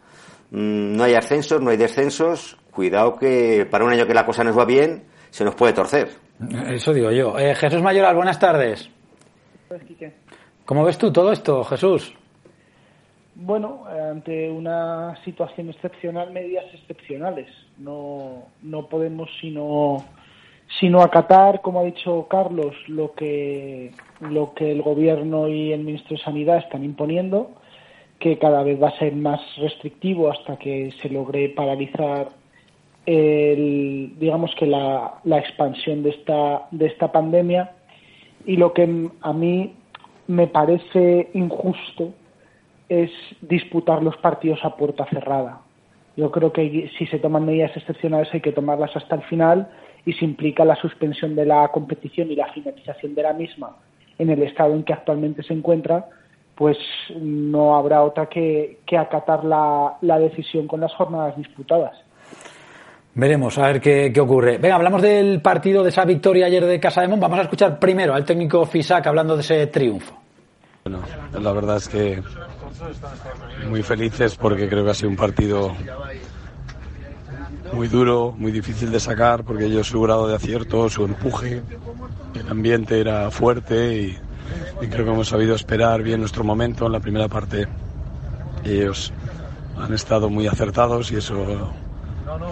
mm, 0.50 0.97
no 0.97 1.05
hay 1.05 1.14
ascensos, 1.14 1.62
no 1.62 1.71
hay 1.71 1.76
descensos, 1.76 2.59
cuidado 2.73 3.17
que 3.17 3.67
para 3.71 3.85
un 3.85 3.93
año 3.93 4.07
que 4.07 4.14
la 4.14 4.26
cosa 4.26 4.43
nos 4.43 4.59
va 4.59 4.64
bien, 4.64 5.05
se 5.31 5.45
nos 5.45 5.55
puede 5.55 5.73
torcer. 5.73 6.09
Eso 6.69 6.93
digo 6.93 7.11
yo. 7.12 7.38
Eh, 7.38 7.55
Jesús 7.55 7.81
Mayoral, 7.81 8.17
buenas 8.17 8.38
tardes. 8.38 8.91
¿Cómo 10.67 10.85
ves 10.85 10.99
tú 10.99 11.12
todo 11.12 11.33
esto, 11.33 11.62
Jesús? 11.64 12.12
Bueno, 13.35 13.85
ante 13.87 14.50
una 14.50 15.17
situación 15.25 15.71
excepcional, 15.71 16.33
medidas 16.33 16.64
excepcionales. 16.75 17.49
No, 17.79 18.49
no 18.62 18.88
podemos 18.88 19.31
sino 19.41 20.05
sino 20.81 21.02
acatar, 21.02 21.61
como 21.61 21.81
ha 21.81 21.85
dicho 21.85 22.26
Carlos, 22.29 22.75
lo 22.88 23.12
que, 23.12 23.93
lo 24.31 24.55
que 24.55 24.71
el 24.71 24.83
Gobierno 24.83 25.49
y 25.49 25.73
el 25.73 25.83
Ministro 25.83 26.17
de 26.17 26.23
Sanidad 26.23 26.59
están 26.59 26.85
imponiendo, 26.85 27.50
que 28.19 28.38
cada 28.38 28.62
vez 28.62 28.81
va 28.81 28.88
a 28.88 28.99
ser 28.99 29.14
más 29.14 29.41
restrictivo 29.57 30.31
hasta 30.31 30.57
que 30.57 30.93
se 31.02 31.09
logre 31.09 31.49
paralizar 31.49 32.29
el, 33.05 34.14
digamos 34.19 34.55
que 34.55 34.67
la, 34.67 35.14
la 35.25 35.38
expansión 35.38 36.05
de 36.05 36.11
esta, 36.11 36.69
de 36.71 36.87
esta 36.87 37.11
pandemia. 37.11 37.73
Y 38.47 38.57
lo 38.57 38.73
que 38.73 39.11
a 39.21 39.33
mí 39.33 39.75
me 40.28 40.47
parece 40.47 41.30
injusto 41.35 42.13
es 42.89 43.11
disputar 43.41 44.02
los 44.02 44.17
partidos 44.19 44.65
a 44.65 44.76
puerta 44.76 45.04
cerrada. 45.06 45.63
Yo 46.17 46.30
creo 46.30 46.52
que 46.52 46.91
si 46.99 47.06
se 47.06 47.19
toman 47.19 47.47
medidas 47.47 47.76
excepcionales 47.76 48.28
hay 48.32 48.41
que 48.41 48.52
tomarlas 48.52 48.95
hasta 48.97 49.17
el 49.17 49.23
final 49.23 49.69
y 50.04 50.13
se 50.13 50.25
implica 50.25 50.65
la 50.65 50.76
suspensión 50.76 51.35
de 51.35 51.47
la 51.47 51.69
competición 51.69 52.30
y 52.30 52.37
la 52.37 52.52
finalización 52.52 53.15
de 53.15 53.23
la 53.23 53.32
misma 53.32 53.76
en 54.23 54.30
el 54.30 54.43
estado 54.43 54.75
en 54.75 54.85
que 54.85 54.93
actualmente 54.93 55.43
se 55.43 55.52
encuentra, 55.52 56.06
pues 56.54 56.76
no 57.21 57.75
habrá 57.75 58.02
otra 58.02 58.26
que, 58.26 58.78
acatar 58.97 59.45
la, 59.45 60.19
decisión 60.19 60.67
con 60.67 60.80
las 60.80 60.95
jornadas 60.95 61.37
disputadas. 61.37 61.95
Veremos 63.15 63.58
a 63.58 63.67
ver 63.67 63.80
qué, 63.80 64.13
ocurre. 64.21 64.58
Venga, 64.58 64.76
hablamos 64.76 65.02
del 65.02 65.43
partido 65.43 65.82
de 65.82 65.91
esa 65.91 66.04
victoria 66.04 66.47
ayer 66.47 66.65
de 66.65 66.80
Casa 66.80 67.02
de 67.02 67.08
Mon. 67.08 67.21
Vamos 67.21 67.39
a 67.41 67.43
escuchar 67.43 67.78
primero 67.78 68.15
al 68.15 68.25
técnico 68.25 68.65
Fisac 68.65 69.06
hablando 69.06 69.35
de 69.35 69.43
ese 69.43 69.67
triunfo. 69.67 70.17
Bueno, 70.85 71.00
la 71.39 71.52
verdad 71.52 71.76
es 71.76 71.89
que 71.89 72.23
muy 73.69 73.82
felices 73.82 74.37
porque 74.37 74.69
creo 74.69 74.85
que 74.85 74.91
ha 74.91 74.95
sido 74.95 75.11
un 75.11 75.17
partido 75.17 75.73
muy 77.73 77.89
duro, 77.89 78.35
muy 78.37 78.52
difícil 78.52 78.91
de 78.91 79.00
sacar 79.00 79.45
porque 79.45 79.67
ellos 79.67 79.87
su 79.89 80.00
grado 80.00 80.28
de 80.28 80.37
acierto, 80.37 80.89
su 80.89 81.04
empuje, 81.04 81.63
el 82.35 82.49
ambiente 82.49 83.00
era 83.00 83.30
fuerte 83.30 84.00
y, 84.00 84.19
creo 84.89 85.04
que 85.04 85.13
hemos 85.13 85.28
sabido 85.28 85.54
esperar 85.54 86.02
bien 86.02 86.21
nuestro 86.21 86.45
momento 86.45 86.87
en 86.87 86.93
la 86.93 87.00
primera 87.00 87.28
parte. 87.28 87.67
Ellos 88.65 89.13
han 89.78 89.93
estado 89.95 90.28
muy 90.28 90.47
acertados 90.47 91.11
y 91.13 91.17
eso 91.17 91.73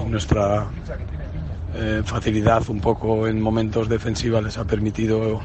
nuestra 0.06 0.66
eh, 1.74 2.02
facilidad 2.04 2.68
un 2.68 2.80
poco 2.80 3.26
en 3.26 3.40
momentos 3.40 3.88
defensivos 3.88 4.42
les 4.42 4.58
ha 4.58 4.64
permitido 4.64 5.40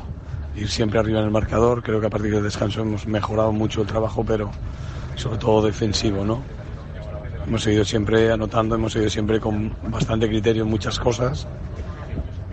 ir 0.56 0.70
siempre 0.70 1.00
arriba 1.00 1.20
en 1.20 1.26
el 1.26 1.32
marcador. 1.32 1.84
Creo 1.84 2.00
que 2.00 2.08
a 2.08 2.10
partir 2.10 2.34
del 2.34 2.44
descanso 2.44 2.82
hemos 2.82 3.06
mejorado 3.08 3.52
mucho 3.52 3.82
el 3.82 3.88
trabajo, 3.88 4.24
pero 4.24 4.52
sobre 5.16 5.38
todo 5.38 5.66
defensivo, 5.66 6.24
¿no? 6.24 6.42
Hemos 7.48 7.62
seguido 7.62 7.86
siempre 7.86 8.32
anotando, 8.32 8.74
hemos 8.74 8.94
seguido 8.94 9.10
siempre 9.10 9.40
con 9.40 9.72
bastante 9.84 10.28
criterio 10.28 10.66
muchas 10.66 10.98
cosas, 10.98 11.48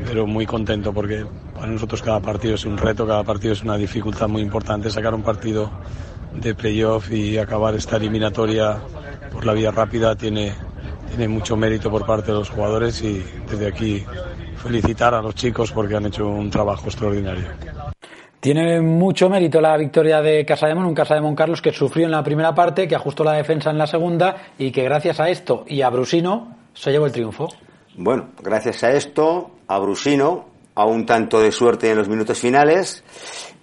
pero 0.05 0.27
muy 0.27 0.45
contento 0.45 0.93
porque 0.93 1.25
para 1.55 1.69
nosotros 1.69 2.03
cada 2.03 2.21
partido 2.21 2.57
es 2.57 2.67
un 2.67 2.77
reto, 2.77 3.07
cada 3.07 3.25
partido 3.25 3.55
es 3.55 3.63
una 3.63 3.79
dificultad 3.79 4.29
muy 4.29 4.43
importante. 4.43 4.91
Sacar 4.91 5.15
un 5.15 5.23
partido 5.23 5.71
de 6.35 6.55
playoff 6.55 7.11
y 7.11 7.39
acabar 7.39 7.75
esta 7.75 7.97
eliminatoria 7.97 8.81
por 9.33 9.47
la 9.47 9.55
vía 9.55 9.71
rápida 9.71 10.15
tiene, 10.15 10.53
tiene 11.09 11.27
mucho 11.27 11.57
mérito 11.57 11.91
por 11.91 12.05
parte 12.05 12.31
de 12.31 12.39
los 12.39 12.51
jugadores 12.51 13.03
y 13.03 13.25
desde 13.49 13.69
aquí 13.69 14.05
felicitar 14.57 15.15
a 15.15 15.23
los 15.23 15.35
chicos 15.35 15.73
porque 15.73 15.97
han 15.97 16.05
hecho 16.05 16.29
un 16.29 16.51
trabajo 16.51 16.87
extraordinario. 16.87 17.47
Tiene 18.43 18.81
mucho 18.81 19.31
mérito 19.31 19.61
la 19.61 19.77
victoria 19.77 20.21
de 20.21 20.45
Casademón, 20.45 20.87
un 20.87 20.95
Casademón 20.97 21.37
Carlos 21.37 21.63
que 21.63 21.71
sufrió 21.71 22.07
en 22.07 22.11
la 22.11 22.25
primera 22.25 22.53
parte, 22.53 22.89
que 22.89 22.97
ajustó 22.97 23.23
la 23.23 23.35
defensa 23.35 23.71
en 23.71 23.79
la 23.79 23.87
segunda 23.87 24.35
y 24.59 24.73
que 24.73 24.83
gracias 24.83 25.21
a 25.21 25.29
esto 25.29 25.65
y 25.69 25.81
a 25.81 25.91
Brusino 25.91 26.57
se 26.75 26.91
llevó 26.91 27.07
el 27.07 27.13
triunfo. 27.13 27.47
Bueno, 27.95 28.31
gracias 28.43 28.83
a 28.83 28.91
esto, 28.91 29.53
a 29.69 29.79
Brusino, 29.79 30.47
a 30.75 30.85
un 30.85 31.07
tanto 31.07 31.41
de 31.41 31.53
suerte 31.53 31.93
en 31.93 31.99
los 31.99 32.09
minutos 32.09 32.37
finales 32.37 33.05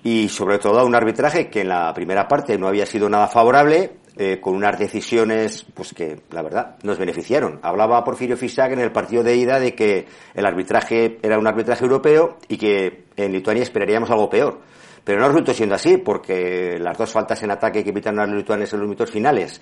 y 0.01 0.29
sobre 0.29 0.59
todo 0.59 0.79
a 0.79 0.85
un 0.85 0.95
arbitraje 0.95 1.49
que 1.49 1.59
en 1.59 1.67
la 1.67 1.93
primera 1.93 2.29
parte 2.29 2.57
no 2.57 2.69
había 2.69 2.85
sido 2.85 3.09
nada 3.09 3.27
favorable, 3.27 3.97
eh, 4.21 4.41
con 4.41 4.53
unas 4.53 4.77
decisiones 4.77 5.65
pues 5.73 5.93
que 5.93 6.23
la 6.31 6.41
verdad 6.41 6.75
nos 6.83 6.97
beneficiaron. 6.97 7.57
Hablaba 7.63 8.03
Porfirio 8.03 8.35
Fisac 8.35 8.69
en 8.73 8.81
el 8.81 8.91
partido 8.91 9.23
de 9.23 9.37
ida 9.37 9.61
de 9.61 9.73
que 9.73 10.07
el 10.33 10.45
arbitraje 10.45 11.19
era 11.21 11.39
un 11.39 11.47
arbitraje 11.47 11.85
europeo 11.85 12.37
y 12.49 12.57
que 12.57 13.05
en 13.15 13.31
Lituania 13.31 13.63
esperaríamos 13.63 14.11
algo 14.11 14.29
peor. 14.29 14.59
Pero 15.05 15.21
no 15.21 15.27
resultó 15.29 15.53
siendo 15.53 15.75
así, 15.75 15.95
porque 15.95 16.77
las 16.79 16.97
dos 16.97 17.13
faltas 17.13 17.41
en 17.43 17.51
ataque 17.51 17.81
que 17.81 17.91
evitaron 17.91 18.19
a 18.19 18.25
los 18.25 18.35
lituanes 18.35 18.73
en 18.73 18.79
los 18.79 18.89
minutos 18.89 19.09
finales, 19.09 19.61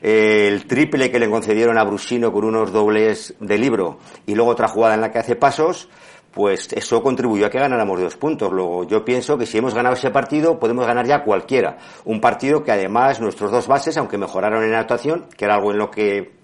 el 0.00 0.66
triple 0.66 1.10
que 1.10 1.18
le 1.18 1.28
concedieron 1.28 1.76
a 1.76 1.84
Brusino 1.84 2.32
con 2.32 2.46
unos 2.46 2.72
dobles 2.72 3.34
de 3.38 3.58
libro 3.58 3.98
y 4.24 4.34
luego 4.34 4.52
otra 4.52 4.68
jugada 4.68 4.94
en 4.94 5.02
la 5.02 5.12
que 5.12 5.18
hace 5.18 5.36
pasos, 5.36 5.90
pues 6.32 6.72
eso 6.72 7.02
contribuyó 7.02 7.46
a 7.46 7.50
que 7.50 7.58
ganáramos 7.58 8.00
dos 8.00 8.16
puntos. 8.16 8.52
Luego, 8.52 8.84
yo 8.84 9.04
pienso 9.04 9.38
que 9.38 9.46
si 9.46 9.58
hemos 9.58 9.74
ganado 9.74 9.94
ese 9.94 10.10
partido, 10.10 10.58
podemos 10.58 10.86
ganar 10.86 11.06
ya 11.06 11.24
cualquiera. 11.24 11.78
Un 12.04 12.20
partido 12.20 12.62
que 12.62 12.72
además 12.72 13.20
nuestros 13.20 13.50
dos 13.50 13.66
bases, 13.66 13.96
aunque 13.96 14.18
mejoraron 14.18 14.62
en 14.64 14.72
la 14.72 14.80
actuación, 14.80 15.26
que 15.36 15.44
era 15.44 15.54
algo 15.54 15.72
en 15.72 15.78
lo 15.78 15.90
que 15.90 16.38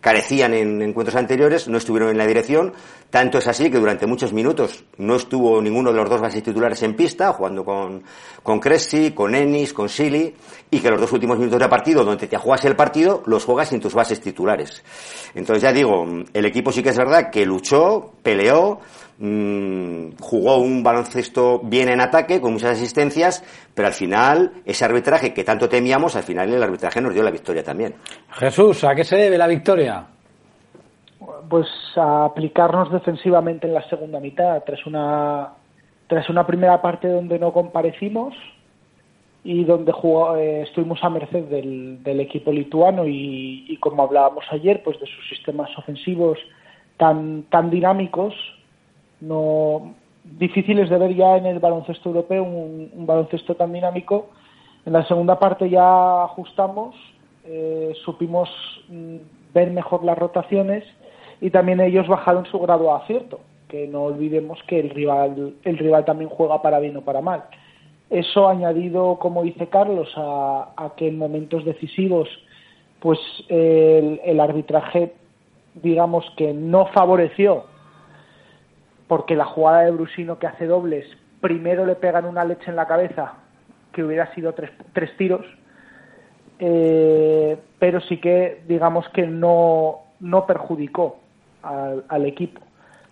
carecían 0.00 0.54
en 0.54 0.80
encuentros 0.80 1.16
anteriores, 1.16 1.66
no 1.68 1.78
estuvieron 1.78 2.10
en 2.10 2.18
la 2.18 2.26
dirección. 2.26 2.72
Tanto 3.10 3.38
es 3.38 3.48
así 3.48 3.70
que 3.70 3.78
durante 3.78 4.06
muchos 4.06 4.32
minutos 4.32 4.84
no 4.98 5.16
estuvo 5.16 5.60
ninguno 5.62 5.90
de 5.90 5.96
los 5.96 6.10
dos 6.10 6.20
bases 6.20 6.42
titulares 6.42 6.82
en 6.82 6.94
pista, 6.94 7.32
jugando 7.32 7.64
con, 7.64 8.04
con 8.42 8.60
Cressy, 8.60 9.12
con 9.12 9.34
Ennis, 9.34 9.72
con 9.72 9.88
Silly, 9.88 10.34
y 10.70 10.80
que 10.80 10.90
los 10.90 11.00
dos 11.00 11.12
últimos 11.12 11.38
minutos 11.38 11.58
de 11.58 11.68
partido, 11.68 12.04
donde 12.04 12.26
te 12.26 12.36
juegas 12.36 12.64
el 12.66 12.76
partido, 12.76 13.22
los 13.26 13.44
juegas 13.44 13.70
sin 13.70 13.80
tus 13.80 13.94
bases 13.94 14.20
titulares. 14.20 14.84
Entonces 15.34 15.62
ya 15.62 15.72
digo, 15.72 16.06
el 16.32 16.44
equipo 16.44 16.70
sí 16.70 16.82
que 16.82 16.90
es 16.90 16.98
verdad 16.98 17.30
que 17.30 17.46
luchó, 17.46 18.12
peleó, 18.22 18.80
mmm, 19.18 20.10
jugó 20.20 20.58
un 20.58 20.82
baloncesto 20.82 21.60
bien 21.62 21.88
en 21.88 22.00
ataque, 22.00 22.40
con 22.40 22.52
muchas 22.52 22.72
asistencias, 22.72 23.44
pero 23.74 23.88
al 23.88 23.94
final, 23.94 24.52
ese 24.64 24.84
arbitraje 24.84 25.34
que 25.34 25.44
tanto 25.44 25.68
temíamos, 25.68 26.16
al 26.16 26.22
final 26.22 26.52
el 26.52 26.62
arbitraje 26.62 27.00
nos 27.00 27.14
dio 27.14 27.22
la 27.22 27.30
victoria 27.30 27.62
también. 27.62 27.94
Jesús, 28.30 28.84
¿a 28.84 28.94
qué 28.94 29.04
se 29.04 29.16
debe 29.16 29.38
la 29.38 29.46
victoria? 29.46 30.06
Pues 31.48 31.66
a 31.96 32.26
aplicarnos 32.26 32.92
defensivamente 32.92 33.66
en 33.66 33.74
la 33.74 33.88
segunda 33.88 34.20
mitad, 34.20 34.62
tras 34.64 34.84
una, 34.86 35.48
tras 36.06 36.28
una 36.28 36.46
primera 36.46 36.80
parte 36.80 37.08
donde 37.08 37.38
no 37.38 37.52
comparecimos 37.52 38.34
y 39.44 39.64
donde 39.64 39.92
jugó, 39.92 40.36
eh, 40.36 40.62
estuvimos 40.62 41.02
a 41.02 41.08
merced 41.08 41.44
del, 41.44 42.02
del 42.02 42.20
equipo 42.20 42.52
lituano 42.52 43.06
y, 43.06 43.64
y, 43.68 43.76
como 43.78 44.02
hablábamos 44.02 44.44
ayer, 44.50 44.82
pues 44.82 45.00
de 45.00 45.06
sus 45.06 45.28
sistemas 45.28 45.70
ofensivos 45.78 46.38
tan, 46.98 47.44
tan 47.44 47.70
dinámicos, 47.70 48.34
no 49.20 49.94
difíciles 50.24 50.90
de 50.90 50.98
ver 50.98 51.14
ya 51.14 51.36
en 51.36 51.46
el 51.46 51.58
baloncesto 51.58 52.10
europeo, 52.10 52.44
un, 52.44 53.06
baloncesto 53.06 53.54
tan 53.54 53.72
dinámico. 53.72 54.28
En 54.84 54.92
la 54.92 55.06
segunda 55.06 55.38
parte 55.38 55.68
ya 55.68 56.24
ajustamos, 56.24 56.94
eh, 57.44 57.92
supimos 58.04 58.48
mm, 58.88 59.16
ver 59.54 59.70
mejor 59.70 60.04
las 60.04 60.18
rotaciones 60.18 60.84
y 61.40 61.50
también 61.50 61.80
ellos 61.80 62.08
bajaron 62.08 62.46
su 62.46 62.58
grado 62.58 62.84
de 62.84 62.90
acierto, 62.90 63.40
que 63.68 63.86
no 63.86 64.04
olvidemos 64.04 64.58
que 64.66 64.80
el 64.80 64.90
rival, 64.90 65.54
el 65.64 65.78
rival 65.78 66.04
también 66.04 66.30
juega 66.30 66.62
para 66.62 66.78
bien 66.78 66.96
o 66.96 67.02
para 67.02 67.20
mal. 67.20 67.44
Eso 68.10 68.48
añadido, 68.48 69.18
como 69.18 69.42
dice 69.42 69.68
Carlos, 69.68 70.08
a, 70.16 70.70
a 70.76 70.94
que 70.96 71.08
en 71.08 71.18
momentos 71.18 71.64
decisivos 71.64 72.28
pues 73.00 73.18
el 73.48 74.40
arbitraje 74.40 75.12
digamos 75.74 76.24
que 76.36 76.52
no 76.52 76.86
favoreció 76.86 77.64
porque 79.08 79.34
la 79.34 79.46
jugada 79.46 79.80
de 79.80 79.90
Brusino 79.90 80.38
que 80.38 80.46
hace 80.46 80.66
dobles, 80.66 81.06
primero 81.40 81.86
le 81.86 81.96
pegan 81.96 82.26
una 82.26 82.44
leche 82.44 82.70
en 82.70 82.76
la 82.76 82.86
cabeza, 82.86 83.34
que 83.92 84.04
hubiera 84.04 84.32
sido 84.34 84.52
tres, 84.52 84.70
tres 84.92 85.16
tiros, 85.16 85.44
eh, 86.58 87.58
pero 87.78 88.00
sí 88.02 88.18
que 88.18 88.62
digamos 88.68 89.08
que 89.08 89.26
no, 89.26 90.00
no 90.20 90.46
perjudicó 90.46 91.18
al, 91.62 92.26
equipo. 92.26 92.60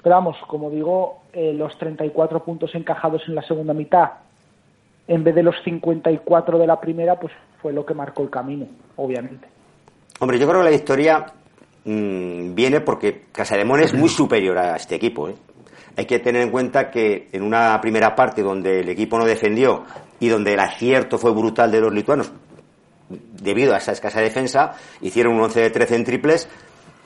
Pero 0.03 0.15
vamos, 0.15 0.37
como 0.47 0.71
digo, 0.71 1.23
eh, 1.33 1.53
los 1.53 1.77
34 1.79 2.45
puntos 2.45 2.75
encajados 2.75 3.23
en 3.27 3.35
la 3.35 3.43
segunda 3.43 3.75
mitad, 3.75 4.11
en 5.09 5.25
vez 5.25 5.35
de 5.35 5.43
los 5.43 5.57
54 5.65 6.59
de 6.59 6.67
la 6.67 6.81
primera, 6.81 7.19
pues 7.19 7.33
fue 7.63 7.73
lo 7.73 7.87
que 7.87 7.95
marcó 7.95 8.23
el 8.23 8.31
camino, 8.31 8.67
obviamente. 8.97 9.49
Hombre, 10.21 10.39
yo 10.39 10.47
creo 10.47 10.61
que 10.61 10.65
la 10.65 10.71
victoria 10.71 11.27
mmm, 11.85 12.55
viene 12.55 12.81
porque 12.81 13.25
Casademón 13.33 13.81
es 13.81 13.95
muy 13.95 14.09
superior 14.09 14.59
a 14.59 14.77
este 14.77 14.97
equipo. 14.97 15.29
¿eh? 15.29 15.35
Hay 15.97 16.05
que 16.05 16.19
tener 16.19 16.43
en 16.43 16.51
cuenta 16.51 16.91
que 16.91 17.29
en 17.33 17.43
una 17.43 17.81
primera 17.81 18.15
parte 18.15 18.43
donde 18.43 18.81
el 18.81 18.89
equipo 18.89 19.19
no 19.19 19.25
defendió 19.25 19.85
y 20.21 20.29
donde 20.29 20.55
el 20.55 20.61
acierto 20.61 21.19
fue 21.19 21.33
brutal 21.33 21.71
de 21.71 21.81
los 21.81 21.93
lituanos, 21.93 22.33
debido 23.09 23.75
a 23.75 23.79
esa 23.79 23.93
escasa 23.93 24.21
defensa, 24.21 24.73
hicieron 25.01 25.35
un 25.35 25.43
11 25.43 25.61
de 25.61 25.71
13 25.71 25.97
en 25.97 26.05
triples. 26.05 26.49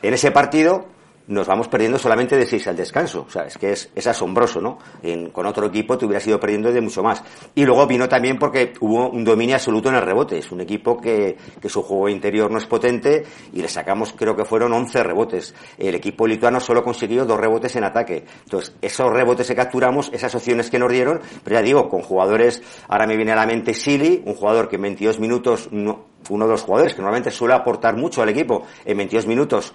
En 0.02 0.14
ese 0.14 0.30
partido 0.30 0.86
nos 1.28 1.46
vamos 1.46 1.68
perdiendo 1.68 1.98
solamente 1.98 2.36
de 2.36 2.46
6 2.46 2.68
al 2.68 2.76
descanso. 2.76 3.24
O 3.26 3.30
sea, 3.30 3.44
es 3.44 3.56
que 3.56 3.72
es, 3.72 3.90
es 3.94 4.06
asombroso, 4.06 4.60
¿no? 4.60 4.78
En, 5.02 5.30
con 5.30 5.46
otro 5.46 5.66
equipo 5.66 5.96
te 5.96 6.06
hubieras 6.06 6.26
ido 6.26 6.40
perdiendo 6.40 6.72
de 6.72 6.80
mucho 6.80 7.02
más. 7.02 7.22
Y 7.54 7.64
luego 7.64 7.86
vino 7.86 8.08
también 8.08 8.38
porque 8.38 8.72
hubo 8.80 9.10
un 9.10 9.24
dominio 9.24 9.56
absoluto 9.56 9.88
en 9.88 9.96
el 9.96 10.02
rebote. 10.02 10.38
Es 10.38 10.50
un 10.50 10.60
equipo 10.60 11.00
que, 11.00 11.36
que 11.60 11.68
su 11.68 11.82
juego 11.82 12.08
interior 12.08 12.50
no 12.50 12.58
es 12.58 12.66
potente 12.66 13.24
y 13.52 13.62
le 13.62 13.68
sacamos, 13.68 14.12
creo 14.12 14.36
que 14.36 14.44
fueron 14.44 14.72
11 14.72 15.02
rebotes. 15.02 15.54
El 15.78 15.94
equipo 15.94 16.26
lituano 16.26 16.60
solo 16.60 16.82
consiguió 16.82 17.24
dos 17.24 17.38
rebotes 17.38 17.76
en 17.76 17.84
ataque. 17.84 18.24
Entonces, 18.44 18.74
esos 18.80 19.12
rebotes 19.12 19.46
que 19.46 19.54
capturamos, 19.54 20.10
esas 20.12 20.34
opciones 20.34 20.70
que 20.70 20.78
nos 20.78 20.90
dieron, 20.90 21.20
pero 21.44 21.56
ya 21.56 21.62
digo, 21.62 21.88
con 21.88 22.02
jugadores, 22.02 22.62
ahora 22.88 23.06
me 23.06 23.16
viene 23.16 23.32
a 23.32 23.36
la 23.36 23.46
mente 23.46 23.74
Silly, 23.74 24.22
un 24.26 24.34
jugador 24.34 24.68
que 24.68 24.76
en 24.76 24.82
22 24.82 25.20
minutos, 25.20 25.68
no, 25.70 26.06
uno 26.28 26.46
de 26.46 26.52
los 26.52 26.62
jugadores 26.62 26.94
que 26.94 27.00
normalmente 27.00 27.30
suele 27.30 27.54
aportar 27.54 27.96
mucho 27.96 28.22
al 28.22 28.28
equipo, 28.28 28.64
en 28.84 28.96
22 28.96 29.26
minutos 29.26 29.74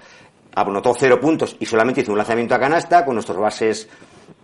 anotó 0.56 0.94
cero 0.98 1.20
puntos 1.20 1.56
y 1.60 1.66
solamente 1.66 2.02
hizo 2.02 2.12
un 2.12 2.18
lanzamiento 2.18 2.56
a 2.56 2.60
canasta 2.60 3.06
con 3.06 3.16
nuestros 3.16 3.38
bases 3.38 3.90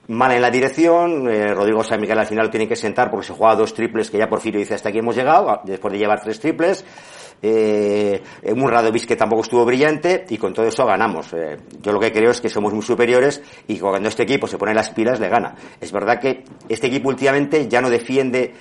mal 0.08 0.32
en 0.32 0.42
la 0.42 0.50
dirección. 0.50 1.30
Eh, 1.30 1.54
Rodrigo 1.54 1.84
San 1.84 2.02
Miguel 2.02 2.20
al 2.20 2.28
final 2.28 2.50
tiene 2.50 2.68
que 2.68 2.76
sentar 2.76 3.10
porque 3.10 3.28
se 3.28 3.34
juega 3.34 3.56
dos 3.56 3.74
triples 3.74 4.10
que 4.10 4.18
ya 4.18 4.28
Porfirio 4.28 4.60
dice 4.60 4.76
hasta 4.76 4.90
aquí 4.90 5.00
hemos 5.00 5.16
llegado, 5.16 5.62
después 5.64 5.94
de 5.94 6.00
llevar 6.00 6.22
tres 6.22 6.40
triples. 6.40 6.86
Eh, 7.44 8.22
un 8.44 8.70
Radovic 8.70 9.08
que 9.08 9.16
tampoco 9.16 9.42
estuvo 9.42 9.66
brillante 9.66 10.26
y 10.30 10.38
con 10.38 10.54
todo 10.54 10.68
eso 10.68 10.86
ganamos. 10.86 11.34
Eh, 11.34 11.58
yo 11.82 11.92
lo 11.92 12.00
que 12.00 12.12
creo 12.12 12.32
es 12.32 12.42
que 12.42 12.50
somos 12.50 12.74
muy 12.74 12.84
superiores 12.84 13.42
y 13.68 13.80
cuando 13.80 14.10
este 14.10 14.24
equipo 14.24 14.48
se 14.48 14.58
pone 14.58 14.74
las 14.74 14.92
pilas 14.92 15.20
le 15.20 15.30
gana. 15.30 15.56
Es 15.80 15.92
verdad 15.92 16.20
que 16.20 16.44
este 16.70 16.88
equipo 16.88 17.10
últimamente 17.10 17.68
ya 17.68 17.82
no 17.82 17.90
defiende 17.90 18.54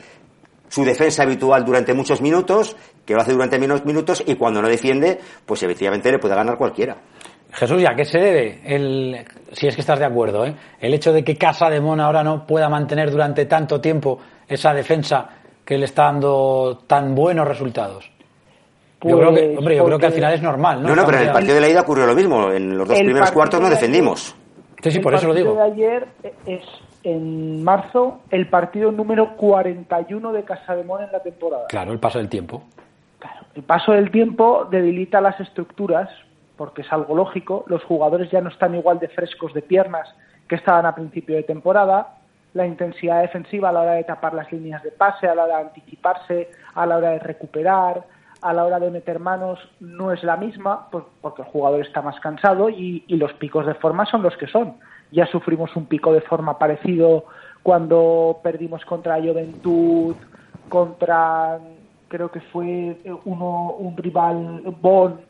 su 0.69 0.85
defensa 0.85 1.25
habitual 1.25 1.65
durante 1.65 1.93
muchos 1.93 2.23
minutos, 2.23 2.77
que 3.05 3.13
lo 3.13 3.21
hace 3.21 3.33
durante 3.33 3.59
menos 3.59 3.85
minutos 3.85 4.23
y 4.25 4.37
cuando 4.37 4.63
no 4.63 4.69
defiende, 4.69 5.19
pues 5.45 5.63
efectivamente 5.65 6.13
le 6.13 6.21
puede 6.21 6.37
ganar 6.37 6.57
cualquiera. 6.57 6.97
Jesús, 7.53 7.83
¿y 7.83 7.87
a 7.87 7.95
qué 7.95 8.05
se 8.05 8.19
debe, 8.19 8.61
el, 8.65 9.25
si 9.53 9.67
es 9.67 9.75
que 9.75 9.81
estás 9.81 9.99
de 9.99 10.05
acuerdo, 10.05 10.47
¿eh? 10.47 10.55
el 10.81 10.95
hecho 10.95 11.13
de 11.13 11.25
que 11.25 11.37
Casa 11.37 11.69
de 11.69 11.81
Mon 11.81 12.01
ahora 12.01 12.23
no 12.23 12.47
pueda 12.47 12.69
mantener 12.69 13.11
durante 13.11 13.47
tanto 13.47 13.81
tiempo 13.81 14.19
esa 14.47 14.73
defensa 14.73 15.29
que 15.65 15.77
le 15.77 15.87
está 15.87 16.05
dando 16.05 16.83
tan 16.87 17.15
buenos 17.15 17.47
resultados? 17.47 18.11
Pues, 18.99 19.13
yo 19.13 19.19
creo 19.19 19.35
que, 19.35 19.57
hombre, 19.57 19.77
yo 19.77 19.85
creo 19.87 19.99
que 19.99 20.07
al 20.07 20.13
final 20.13 20.35
es 20.35 20.43
normal, 20.43 20.83
¿no? 20.83 20.89
No, 20.91 20.97
no, 20.97 21.07
pero 21.07 21.19
en 21.19 21.25
el 21.25 21.33
partido 21.33 21.55
de 21.55 21.61
la 21.63 21.69
ida 21.69 21.81
ocurrió 21.81 22.07
lo 22.07 22.15
mismo. 22.15 22.53
En 22.53 22.77
los 22.77 22.87
dos 22.87 22.99
primeros 22.99 23.33
cuartos 23.33 23.61
no 23.61 23.71
defendimos. 23.71 24.37
Sí, 24.83 24.91
sí, 24.91 25.01
por 25.01 25.15
eso 25.15 25.27
lo 25.29 25.35
digo. 25.35 25.53
El 25.53 25.57
partido 25.57 25.77
de 25.77 25.95
ayer 25.95 26.09
es 26.47 26.65
en 27.03 27.65
marzo 27.65 28.21
el 28.31 28.49
partido 28.49 28.93
número 28.93 29.37
41 29.37 30.33
de 30.33 30.45
Casa 30.45 30.77
de 30.77 30.85
Mon 30.85 31.03
en 31.03 31.11
la 31.11 31.23
temporada. 31.23 31.65
Claro, 31.69 31.93
el 31.93 31.99
paso 31.99 32.19
del 32.19 32.29
tiempo. 32.29 32.63
Claro, 33.19 33.47
el 33.55 33.63
paso 33.63 33.93
del 33.93 34.11
tiempo 34.11 34.69
debilita 34.71 35.21
las 35.23 35.41
estructuras 35.41 36.11
porque 36.61 36.83
es 36.83 36.93
algo 36.93 37.15
lógico, 37.15 37.65
los 37.69 37.83
jugadores 37.85 38.31
ya 38.31 38.43
no 38.43 38.51
están 38.51 38.75
igual 38.75 38.99
de 38.99 39.09
frescos 39.09 39.55
de 39.55 39.63
piernas 39.63 40.15
que 40.47 40.57
estaban 40.57 40.85
a 40.85 40.95
principio 40.95 41.35
de 41.37 41.43
temporada, 41.43 42.19
la 42.53 42.67
intensidad 42.67 43.23
defensiva 43.23 43.71
a 43.71 43.73
la 43.73 43.81
hora 43.81 43.93
de 43.93 44.05
tapar 44.05 44.35
las 44.35 44.53
líneas 44.53 44.83
de 44.83 44.91
pase, 44.91 45.27
a 45.27 45.35
la 45.35 45.45
hora 45.45 45.57
de 45.57 45.63
anticiparse, 45.63 46.51
a 46.75 46.85
la 46.85 46.99
hora 46.99 47.13
de 47.13 47.19
recuperar, 47.21 48.05
a 48.43 48.53
la 48.53 48.67
hora 48.67 48.79
de 48.79 48.91
meter 48.91 49.21
manos 49.21 49.59
no 49.81 50.13
es 50.13 50.23
la 50.23 50.37
misma 50.37 50.91
pues, 50.91 51.05
porque 51.23 51.41
el 51.41 51.49
jugador 51.49 51.81
está 51.81 52.03
más 52.03 52.21
cansado 52.21 52.69
y, 52.69 53.07
los 53.09 53.33
picos 53.33 53.65
de 53.65 53.73
forma 53.73 54.05
son 54.05 54.23
los 54.23 54.37
que 54.37 54.47
son. 54.47 54.75
Ya 55.13 55.25
sufrimos 55.29 55.75
un 55.77 55.87
pico 55.87 56.13
de 56.13 56.21
forma 56.21 56.59
parecido 56.59 57.25
cuando 57.63 58.39
perdimos 58.43 58.85
contra 58.85 59.19
Juventud, 59.19 60.15
contra 60.69 61.59
creo 62.09 62.31
que 62.31 62.41
fue 62.41 62.99
uno 63.25 63.71
un 63.79 63.97
rival 63.97 64.63
Bonn 64.79 65.30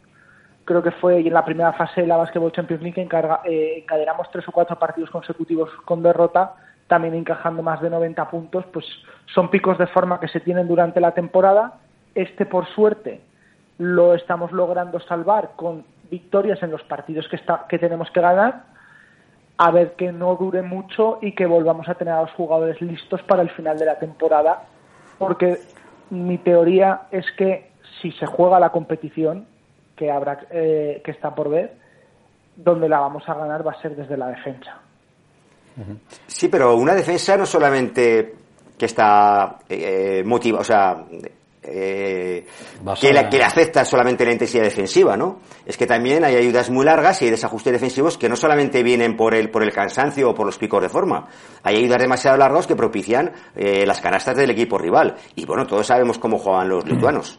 creo 0.64 0.83
que 0.83 0.90
fue 0.92 1.18
en 1.18 1.33
la 1.33 1.44
primera 1.44 1.73
fase 1.73 2.03
de 2.03 2.07
la 2.07 2.16
Basketball 2.16 2.53
Champions 2.53 2.83
League 2.83 3.01
encarga, 3.01 3.40
eh, 3.44 3.79
encadenamos 3.79 4.31
tres 4.31 4.46
o 4.49 4.53
cuatro 4.53 4.79
partidos 4.79 5.11
consecutivos 5.11 5.70
con 5.85 6.03
derrota, 6.03 6.55
también 6.87 7.14
encajando 7.14 7.62
más 7.62 7.81
de 7.81 7.90
90 7.90 8.31
puntos, 8.31 8.64
pues 8.73 8.85
son 9.33 9.49
picos 9.49 9.79
de 9.79 9.87
forma 9.87 10.18
que 10.20 10.29
se 10.29 10.40
tienen 10.40 10.66
durante 10.66 11.01
la 11.01 11.12
temporada. 11.12 11.75
Este, 12.14 12.46
por 12.46 12.66
suerte, 12.66 13.20
lo 13.79 14.14
estamos 14.14 14.53
logrando 14.53 15.01
salvar 15.01 15.53
con 15.57 15.85
victorias 16.11 16.62
en 16.62 16.70
los 16.70 16.83
partidos 16.83 17.29
que, 17.29 17.37
está, 17.37 17.66
que 17.68 17.79
tenemos 17.79 18.11
que 18.11 18.20
ganar, 18.20 18.64
a 19.57 19.70
ver 19.70 19.92
que 19.92 20.11
no 20.11 20.35
dure 20.35 20.62
mucho 20.62 21.18
y 21.23 21.33
que 21.33 21.46
volvamos 21.46 21.88
a 21.88 21.94
tener 21.94 22.14
a 22.14 22.23
los 22.23 22.33
jugadores 22.33 22.81
listos 22.81 23.23
para 23.23 23.42
el 23.42 23.51
final 23.51 23.79
de 23.79 23.87
la 23.87 23.99
temporada, 23.99 24.64
porque 25.18 25.61
mi 26.11 26.38
teoría 26.38 27.03
es 27.11 27.25
que 27.37 27.70
si 28.01 28.11
se 28.12 28.27
juega 28.27 28.59
la 28.59 28.70
competición, 28.70 29.46
que 30.01 30.11
habrá 30.11 30.47
eh, 30.51 31.03
que 31.05 31.11
está 31.11 31.35
por 31.35 31.51
ver, 31.51 31.75
donde 32.57 32.89
la 32.89 33.01
vamos 33.01 33.23
a 33.29 33.35
ganar 33.35 33.67
va 33.67 33.73
a 33.73 33.83
ser 33.83 33.95
desde 33.95 34.17
la 34.17 34.29
defensa. 34.29 34.81
Sí, 36.27 36.49
pero 36.49 36.75
una 36.75 36.95
defensa 36.95 37.37
no 37.37 37.45
solamente 37.45 38.35
que 38.79 38.87
está 38.87 39.59
eh, 39.69 40.23
motiva, 40.25 40.61
o 40.61 40.65
sea, 40.65 41.05
eh, 41.63 42.47
que, 42.99 43.13
la, 43.13 43.29
que 43.29 43.37
le 43.37 43.45
afecta 43.45 43.85
solamente 43.85 44.25
la 44.25 44.33
intensidad 44.33 44.65
defensiva, 44.65 45.19
¿no? 45.19 45.41
Es 45.67 45.77
que 45.77 45.87
también 45.87 46.25
hay 46.25 46.37
ayudas 46.37 46.71
muy 46.71 46.87
largas 46.87 47.21
y 47.21 47.27
hay 47.27 47.31
desajustes 47.31 47.75
defensivos 47.75 48.17
que 48.17 48.31
no 48.31 48.37
solamente 48.37 48.83
vienen 48.83 49.19
por 49.19 49.35
el, 49.35 49.51
por 49.51 49.63
el 49.63 49.73
cansancio 49.73 50.31
o 50.31 50.35
por 50.35 50.47
los 50.47 50.57
picos 50.57 50.81
de 50.81 50.89
forma. 50.89 51.29
Hay 51.63 51.77
ayudas 51.77 52.01
demasiado 52.01 52.39
largos 52.39 52.67
que 52.67 52.75
propician 52.75 53.33
eh, 53.55 53.85
las 53.85 54.01
canastas 54.01 54.35
del 54.37 54.51
equipo 54.51 54.79
rival. 54.79 55.17
Y 55.35 55.45
bueno, 55.45 55.67
todos 55.67 55.87
sabemos 55.87 56.19
cómo 56.19 56.39
juegan 56.39 56.71
los 56.71 56.87
lituanos. 56.87 57.39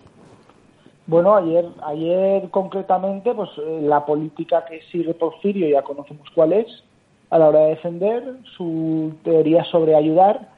Bueno, 1.07 1.35
ayer, 1.35 1.65
ayer 1.83 2.49
concretamente, 2.51 3.33
pues 3.33 3.49
eh, 3.57 3.79
la 3.81 4.05
política 4.05 4.65
que 4.65 4.81
sigue 4.91 5.13
Porfirio 5.13 5.67
ya 5.67 5.81
conocemos 5.81 6.29
cuál 6.33 6.53
es 6.53 6.67
a 7.29 7.39
la 7.39 7.47
hora 7.47 7.59
de 7.61 7.69
defender, 7.69 8.23
su 8.55 9.13
teoría 9.23 9.63
sobre 9.65 9.95
ayudar. 9.95 10.49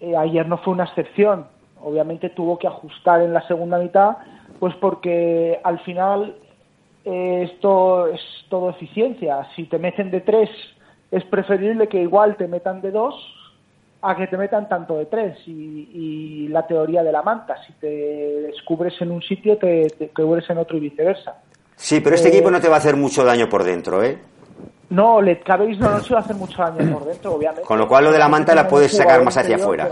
Eh, 0.00 0.16
ayer 0.16 0.46
no 0.48 0.58
fue 0.58 0.72
una 0.72 0.84
excepción. 0.84 1.46
Obviamente 1.82 2.30
tuvo 2.30 2.58
que 2.58 2.66
ajustar 2.66 3.20
en 3.20 3.32
la 3.32 3.46
segunda 3.46 3.78
mitad, 3.78 4.16
pues 4.60 4.74
porque 4.76 5.60
al 5.62 5.78
final 5.80 6.36
eh, 7.04 7.48
esto 7.52 8.06
es 8.06 8.20
todo 8.48 8.70
eficiencia. 8.70 9.46
Si 9.56 9.64
te 9.64 9.78
meten 9.78 10.10
de 10.10 10.20
tres, 10.20 10.48
es 11.10 11.24
preferible 11.24 11.88
que 11.88 12.00
igual 12.00 12.36
te 12.36 12.48
metan 12.48 12.80
de 12.80 12.92
dos 12.92 13.14
a 14.10 14.16
que 14.16 14.26
te 14.26 14.36
metan 14.36 14.68
tanto 14.68 14.96
de 14.98 15.06
tres. 15.06 15.36
Y, 15.46 15.88
y 15.92 16.48
la 16.48 16.66
teoría 16.66 17.02
de 17.02 17.12
la 17.12 17.22
manta, 17.22 17.56
si 17.66 17.72
te 17.74 17.86
descubres 17.86 18.94
en 19.00 19.10
un 19.10 19.22
sitio, 19.22 19.56
te, 19.58 19.88
te 19.98 20.08
cubres 20.08 20.48
en 20.50 20.58
otro 20.58 20.76
y 20.76 20.80
viceversa. 20.80 21.34
Sí, 21.74 22.00
pero 22.00 22.14
este 22.16 22.28
Eh, 22.28 22.32
equipo 22.32 22.50
no 22.50 22.60
te 22.60 22.68
va 22.68 22.76
a 22.76 22.78
hacer 22.78 22.96
mucho 22.96 23.24
daño 23.24 23.48
por 23.48 23.64
dentro, 23.64 24.02
¿eh? 24.02 24.18
No, 24.88 25.20
Let 25.20 25.42
Cabéis 25.42 25.78
no 25.78 25.90
nos 25.90 26.08
iba 26.08 26.20
a 26.20 26.22
hacer 26.22 26.36
mucho 26.36 26.62
daño 26.62 26.92
por 26.92 27.04
dentro, 27.04 27.34
obviamente. 27.34 27.62
Con 27.66 27.78
lo 27.78 27.88
cual 27.88 28.04
lo 28.04 28.12
de 28.12 28.18
la 28.18 28.28
manta 28.28 28.54
la 28.54 28.68
puedes 28.68 28.96
sacar 28.96 29.22
más 29.24 29.36
hacia 29.36 29.56
afuera. 29.56 29.88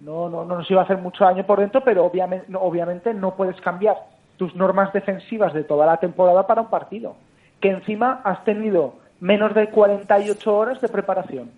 No, 0.00 0.28
no, 0.28 0.44
no 0.44 0.56
nos 0.58 0.70
iba 0.70 0.82
a 0.82 0.84
hacer 0.84 0.98
mucho 0.98 1.24
daño 1.24 1.44
por 1.44 1.58
dentro, 1.58 1.82
pero 1.82 2.04
obviamente, 2.04 2.46
no, 2.48 2.60
obviamente 2.60 3.12
no 3.12 3.34
puedes 3.34 3.60
cambiar 3.60 3.96
tus 4.36 4.54
normas 4.54 4.92
defensivas 4.92 5.52
de 5.52 5.64
toda 5.64 5.86
la 5.86 5.96
temporada 5.96 6.46
para 6.46 6.60
un 6.60 6.68
partido. 6.68 7.16
Que 7.60 7.70
encima 7.70 8.20
has 8.22 8.44
tenido 8.44 8.94
menos 9.20 9.54
de 9.54 9.68
48 9.70 10.56
horas 10.56 10.80
de 10.80 10.88
preparación. 10.88 11.50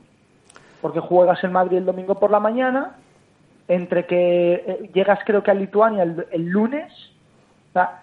Porque 0.80 1.00
juegas 1.00 1.42
en 1.44 1.52
Madrid 1.52 1.78
el 1.78 1.86
domingo 1.86 2.14
por 2.16 2.30
la 2.30 2.40
mañana, 2.40 2.96
entre 3.68 4.06
que 4.06 4.54
eh, 4.54 4.90
llegas 4.94 5.20
creo 5.24 5.42
que 5.42 5.50
a 5.50 5.54
Lituania 5.54 6.02
el, 6.02 6.46
lunes, 6.46 6.92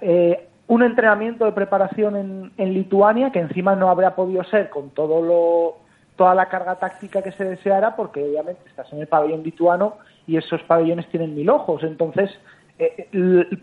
eh, 0.01 0.47
un 0.67 0.83
entrenamiento 0.83 1.45
de 1.45 1.51
preparación 1.51 2.51
en, 2.57 2.73
Lituania 2.73 3.31
que 3.31 3.39
encima 3.39 3.75
no 3.75 3.89
habría 3.89 4.15
podido 4.15 4.43
ser 4.43 4.69
con 4.69 4.91
todo 4.91 5.21
lo 5.21 5.85
toda 6.15 6.33
la 6.33 6.47
carga 6.47 6.75
táctica 6.75 7.21
que 7.21 7.33
se 7.33 7.43
deseara 7.43 7.95
porque 7.97 8.23
obviamente 8.23 8.61
estás 8.67 8.91
en 8.93 9.01
el 9.01 9.07
pabellón 9.07 9.43
lituano 9.43 9.97
y 10.25 10.37
esos 10.37 10.61
pabellones 10.63 11.09
tienen 11.09 11.35
mil 11.35 11.49
ojos. 11.49 11.83
Entonces 11.83 12.31
eh, 12.79 13.09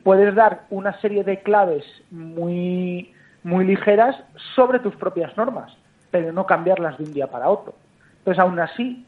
puedes 0.03 0.35
dar 0.35 0.63
una 0.69 1.01
serie 1.01 1.25
de 1.25 1.41
claves 1.41 1.85
muy 2.11 3.13
muy 3.43 3.65
ligeras 3.65 4.17
sobre 4.55 4.81
tus 4.81 4.95
propias 4.97 5.37
normas 5.37 5.73
pero 6.11 6.31
no 6.33 6.47
cambiarlas 6.47 6.99
de 6.99 7.05
un 7.05 7.13
día 7.13 7.27
para 7.27 7.49
otro 7.49 7.75
entonces 8.23 8.43
aún 8.43 8.59
así 8.59 9.05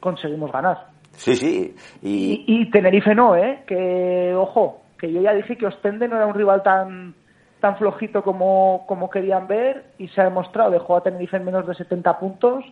conseguimos 0.00 0.52
ganar 0.52 0.92
Sí, 1.16 1.36
sí. 1.36 1.76
Y, 2.02 2.44
y, 2.46 2.62
y 2.62 2.70
Tenerife 2.70 3.14
no, 3.14 3.36
¿eh? 3.36 3.62
Que, 3.66 4.34
ojo, 4.34 4.82
que 4.98 5.12
yo 5.12 5.20
ya 5.20 5.34
dije 5.34 5.56
que 5.56 5.66
Ostende 5.66 6.08
no 6.08 6.16
era 6.16 6.26
un 6.26 6.34
rival 6.34 6.62
tan 6.62 7.14
tan 7.60 7.76
flojito 7.76 8.24
como, 8.24 8.84
como 8.88 9.08
querían 9.08 9.46
ver 9.46 9.84
y 9.96 10.08
se 10.08 10.20
ha 10.20 10.24
demostrado, 10.24 10.72
dejó 10.72 10.96
a 10.96 11.02
Tenerife 11.04 11.36
en 11.36 11.44
menos 11.44 11.64
de 11.64 11.76
70 11.76 12.18
puntos 12.18 12.64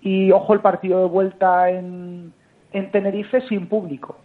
y, 0.00 0.30
ojo, 0.30 0.54
el 0.54 0.60
partido 0.60 1.00
de 1.00 1.08
vuelta 1.08 1.68
en, 1.70 2.32
en 2.72 2.90
Tenerife 2.92 3.40
sin 3.48 3.66
público. 3.66 4.16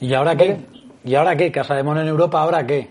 ¿Y 0.00 0.14
ahora 0.14 0.34
qué? 0.34 0.56
¿Y 1.04 1.14
ahora 1.14 1.36
qué? 1.36 1.52
¿Casa 1.52 1.76
de 1.76 1.84
Mono 1.84 2.00
en 2.00 2.08
Europa? 2.08 2.40
¿Ahora 2.40 2.66
qué? 2.66 2.88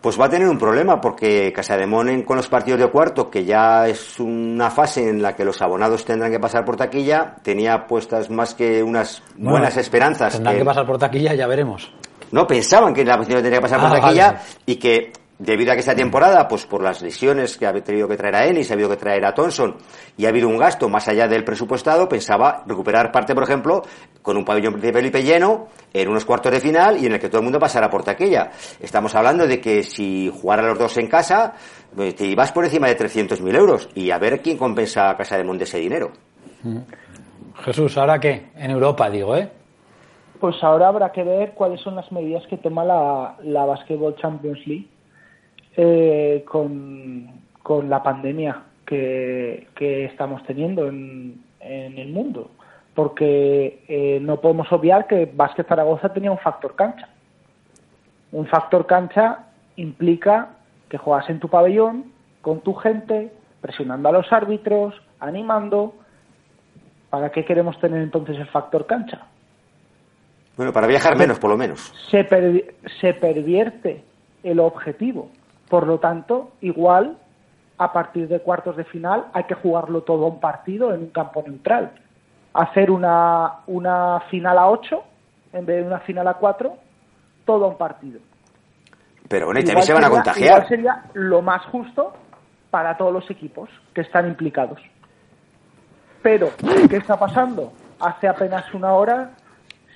Pues 0.00 0.18
va 0.20 0.26
a 0.26 0.30
tener 0.30 0.48
un 0.48 0.58
problema 0.58 1.00
porque 1.00 1.52
Casademonen 1.52 2.22
con 2.22 2.36
los 2.36 2.48
partidos 2.48 2.78
de 2.78 2.86
cuarto, 2.88 3.28
que 3.28 3.44
ya 3.44 3.88
es 3.88 4.20
una 4.20 4.70
fase 4.70 5.08
en 5.08 5.20
la 5.20 5.34
que 5.34 5.44
los 5.44 5.60
abonados 5.60 6.04
tendrán 6.04 6.30
que 6.30 6.38
pasar 6.38 6.64
por 6.64 6.76
taquilla, 6.76 7.34
tenía 7.42 7.86
puestas 7.88 8.30
más 8.30 8.54
que 8.54 8.80
unas 8.82 9.22
Bueno, 9.34 9.50
buenas 9.52 9.76
esperanzas. 9.76 10.34
Tendrán 10.34 10.54
que- 10.54 10.60
que 10.60 10.64
pasar 10.64 10.86
por 10.86 10.98
taquilla, 10.98 11.34
ya 11.34 11.48
veremos. 11.48 11.92
No, 12.30 12.46
pensaban 12.46 12.94
que 12.94 13.04
la 13.04 13.16
posición 13.16 13.42
tenía 13.42 13.58
que 13.58 13.62
pasar 13.62 13.80
por 13.80 13.88
Ah, 13.88 14.00
taquilla 14.00 14.26
vale. 14.32 14.38
y 14.66 14.76
que 14.76 15.12
debido 15.38 15.70
a 15.70 15.74
que 15.74 15.80
esta 15.80 15.94
temporada, 15.94 16.48
pues 16.48 16.66
por 16.66 16.82
las 16.82 17.00
lesiones 17.00 17.56
que 17.56 17.66
ha 17.66 17.72
tenido 17.72 18.08
que 18.08 18.16
traer 18.16 18.34
a 18.34 18.46
Ennis, 18.46 18.70
ha 18.70 18.74
habido 18.74 18.90
que 18.90 18.96
traer 18.96 19.24
a 19.24 19.32
Thompson 19.32 19.76
y 20.16 20.26
ha 20.26 20.30
habido 20.30 20.48
un 20.48 20.58
gasto 20.58 20.88
más 20.88 21.06
allá 21.08 21.28
del 21.28 21.44
presupuestado, 21.44 22.08
pensaba 22.08 22.64
recuperar 22.66 23.12
parte, 23.12 23.34
por 23.34 23.44
ejemplo, 23.44 23.82
con 24.20 24.36
un 24.36 24.44
pabellón 24.44 24.72
Príncipe 24.74 24.98
Felipe 24.98 25.22
lleno 25.22 25.68
en 25.92 26.08
unos 26.08 26.24
cuartos 26.24 26.52
de 26.52 26.60
final 26.60 26.98
y 26.98 27.06
en 27.06 27.12
el 27.12 27.20
que 27.20 27.28
todo 27.28 27.38
el 27.38 27.44
mundo 27.44 27.60
pasara 27.60 27.88
por 27.88 28.02
taquilla. 28.02 28.50
Estamos 28.80 29.14
hablando 29.14 29.46
de 29.46 29.60
que 29.60 29.82
si 29.84 30.30
jugara 30.30 30.62
los 30.62 30.78
dos 30.78 30.96
en 30.98 31.06
casa, 31.06 31.54
eh, 31.96 32.12
te 32.12 32.26
ibas 32.26 32.50
por 32.50 32.64
encima 32.64 32.88
de 32.88 32.98
300.000 32.98 33.56
euros 33.56 33.88
y 33.94 34.10
a 34.10 34.18
ver 34.18 34.42
quién 34.42 34.58
compensa 34.58 35.10
a 35.10 35.16
Casa 35.16 35.36
de 35.36 35.44
Monte 35.44 35.64
ese 35.64 35.78
dinero. 35.78 36.10
Jesús, 37.64 37.96
¿ahora 37.96 38.18
qué? 38.18 38.48
En 38.56 38.70
Europa, 38.70 39.08
digo, 39.08 39.36
¿eh? 39.36 39.50
Pues 40.40 40.56
ahora 40.62 40.88
habrá 40.88 41.10
que 41.10 41.22
ver 41.24 41.52
cuáles 41.54 41.80
son 41.80 41.96
las 41.96 42.10
medidas 42.12 42.44
que 42.48 42.56
toma 42.58 42.84
la, 42.84 43.36
la 43.42 43.64
Basketball 43.64 44.14
Champions 44.16 44.64
League 44.66 44.86
eh, 45.80 46.44
con, 46.44 47.30
con 47.62 47.88
la 47.88 48.02
pandemia 48.02 48.64
que, 48.84 49.68
que 49.76 50.06
estamos 50.06 50.42
teniendo 50.44 50.88
en, 50.88 51.40
en 51.60 51.96
el 51.98 52.08
mundo. 52.08 52.50
Porque 52.94 53.84
eh, 53.86 54.18
no 54.20 54.40
podemos 54.40 54.72
obviar 54.72 55.06
que 55.06 55.30
Básquet 55.32 55.68
Zaragoza 55.68 56.12
tenía 56.12 56.32
un 56.32 56.38
factor 56.38 56.74
cancha. 56.74 57.08
Un 58.32 58.46
factor 58.48 58.86
cancha 58.86 59.44
implica 59.76 60.48
que 60.88 60.98
juegas 60.98 61.30
en 61.30 61.38
tu 61.38 61.48
pabellón, 61.48 62.06
con 62.42 62.60
tu 62.60 62.74
gente, 62.74 63.32
presionando 63.60 64.08
a 64.08 64.12
los 64.12 64.32
árbitros, 64.32 65.00
animando. 65.20 65.94
¿Para 67.08 67.30
qué 67.30 67.44
queremos 67.44 67.78
tener 67.78 68.02
entonces 68.02 68.36
el 68.36 68.48
factor 68.48 68.84
cancha? 68.84 69.28
Bueno, 70.56 70.72
para 70.72 70.88
viajar 70.88 71.16
menos, 71.16 71.38
por 71.38 71.50
lo 71.50 71.56
menos. 71.56 71.94
se 72.10 72.24
pervierte 73.14 74.02
el 74.42 74.58
objetivo. 74.58 75.30
Por 75.68 75.86
lo 75.86 75.98
tanto, 75.98 76.50
igual, 76.60 77.18
a 77.78 77.92
partir 77.92 78.28
de 78.28 78.40
cuartos 78.40 78.76
de 78.76 78.84
final, 78.84 79.26
hay 79.32 79.44
que 79.44 79.54
jugarlo 79.54 80.02
todo 80.02 80.24
a 80.24 80.28
un 80.28 80.40
partido 80.40 80.92
en 80.94 81.00
un 81.02 81.10
campo 81.10 81.42
neutral. 81.46 81.92
Hacer 82.54 82.90
una, 82.90 83.60
una 83.66 84.20
final 84.30 84.58
a 84.58 84.68
8 84.68 85.02
en 85.52 85.66
vez 85.66 85.82
de 85.82 85.86
una 85.86 86.00
final 86.00 86.26
a 86.28 86.34
4, 86.34 86.74
todo 87.44 87.68
un 87.68 87.76
partido. 87.76 88.20
Pero 89.28 89.46
bueno, 89.46 89.60
y 89.60 89.64
también 89.64 89.86
se 89.86 89.92
van 89.92 90.04
a 90.04 90.10
contagiar. 90.10 90.46
igual 90.50 90.68
sería 90.68 91.04
lo 91.14 91.42
más 91.42 91.64
justo 91.66 92.12
para 92.70 92.96
todos 92.96 93.12
los 93.12 93.30
equipos 93.30 93.68
que 93.94 94.00
están 94.02 94.26
implicados. 94.26 94.80
Pero, 96.22 96.48
¿qué 96.90 96.96
está 96.96 97.18
pasando? 97.18 97.72
Hace 98.00 98.28
apenas 98.28 98.72
una 98.74 98.92
hora 98.94 99.30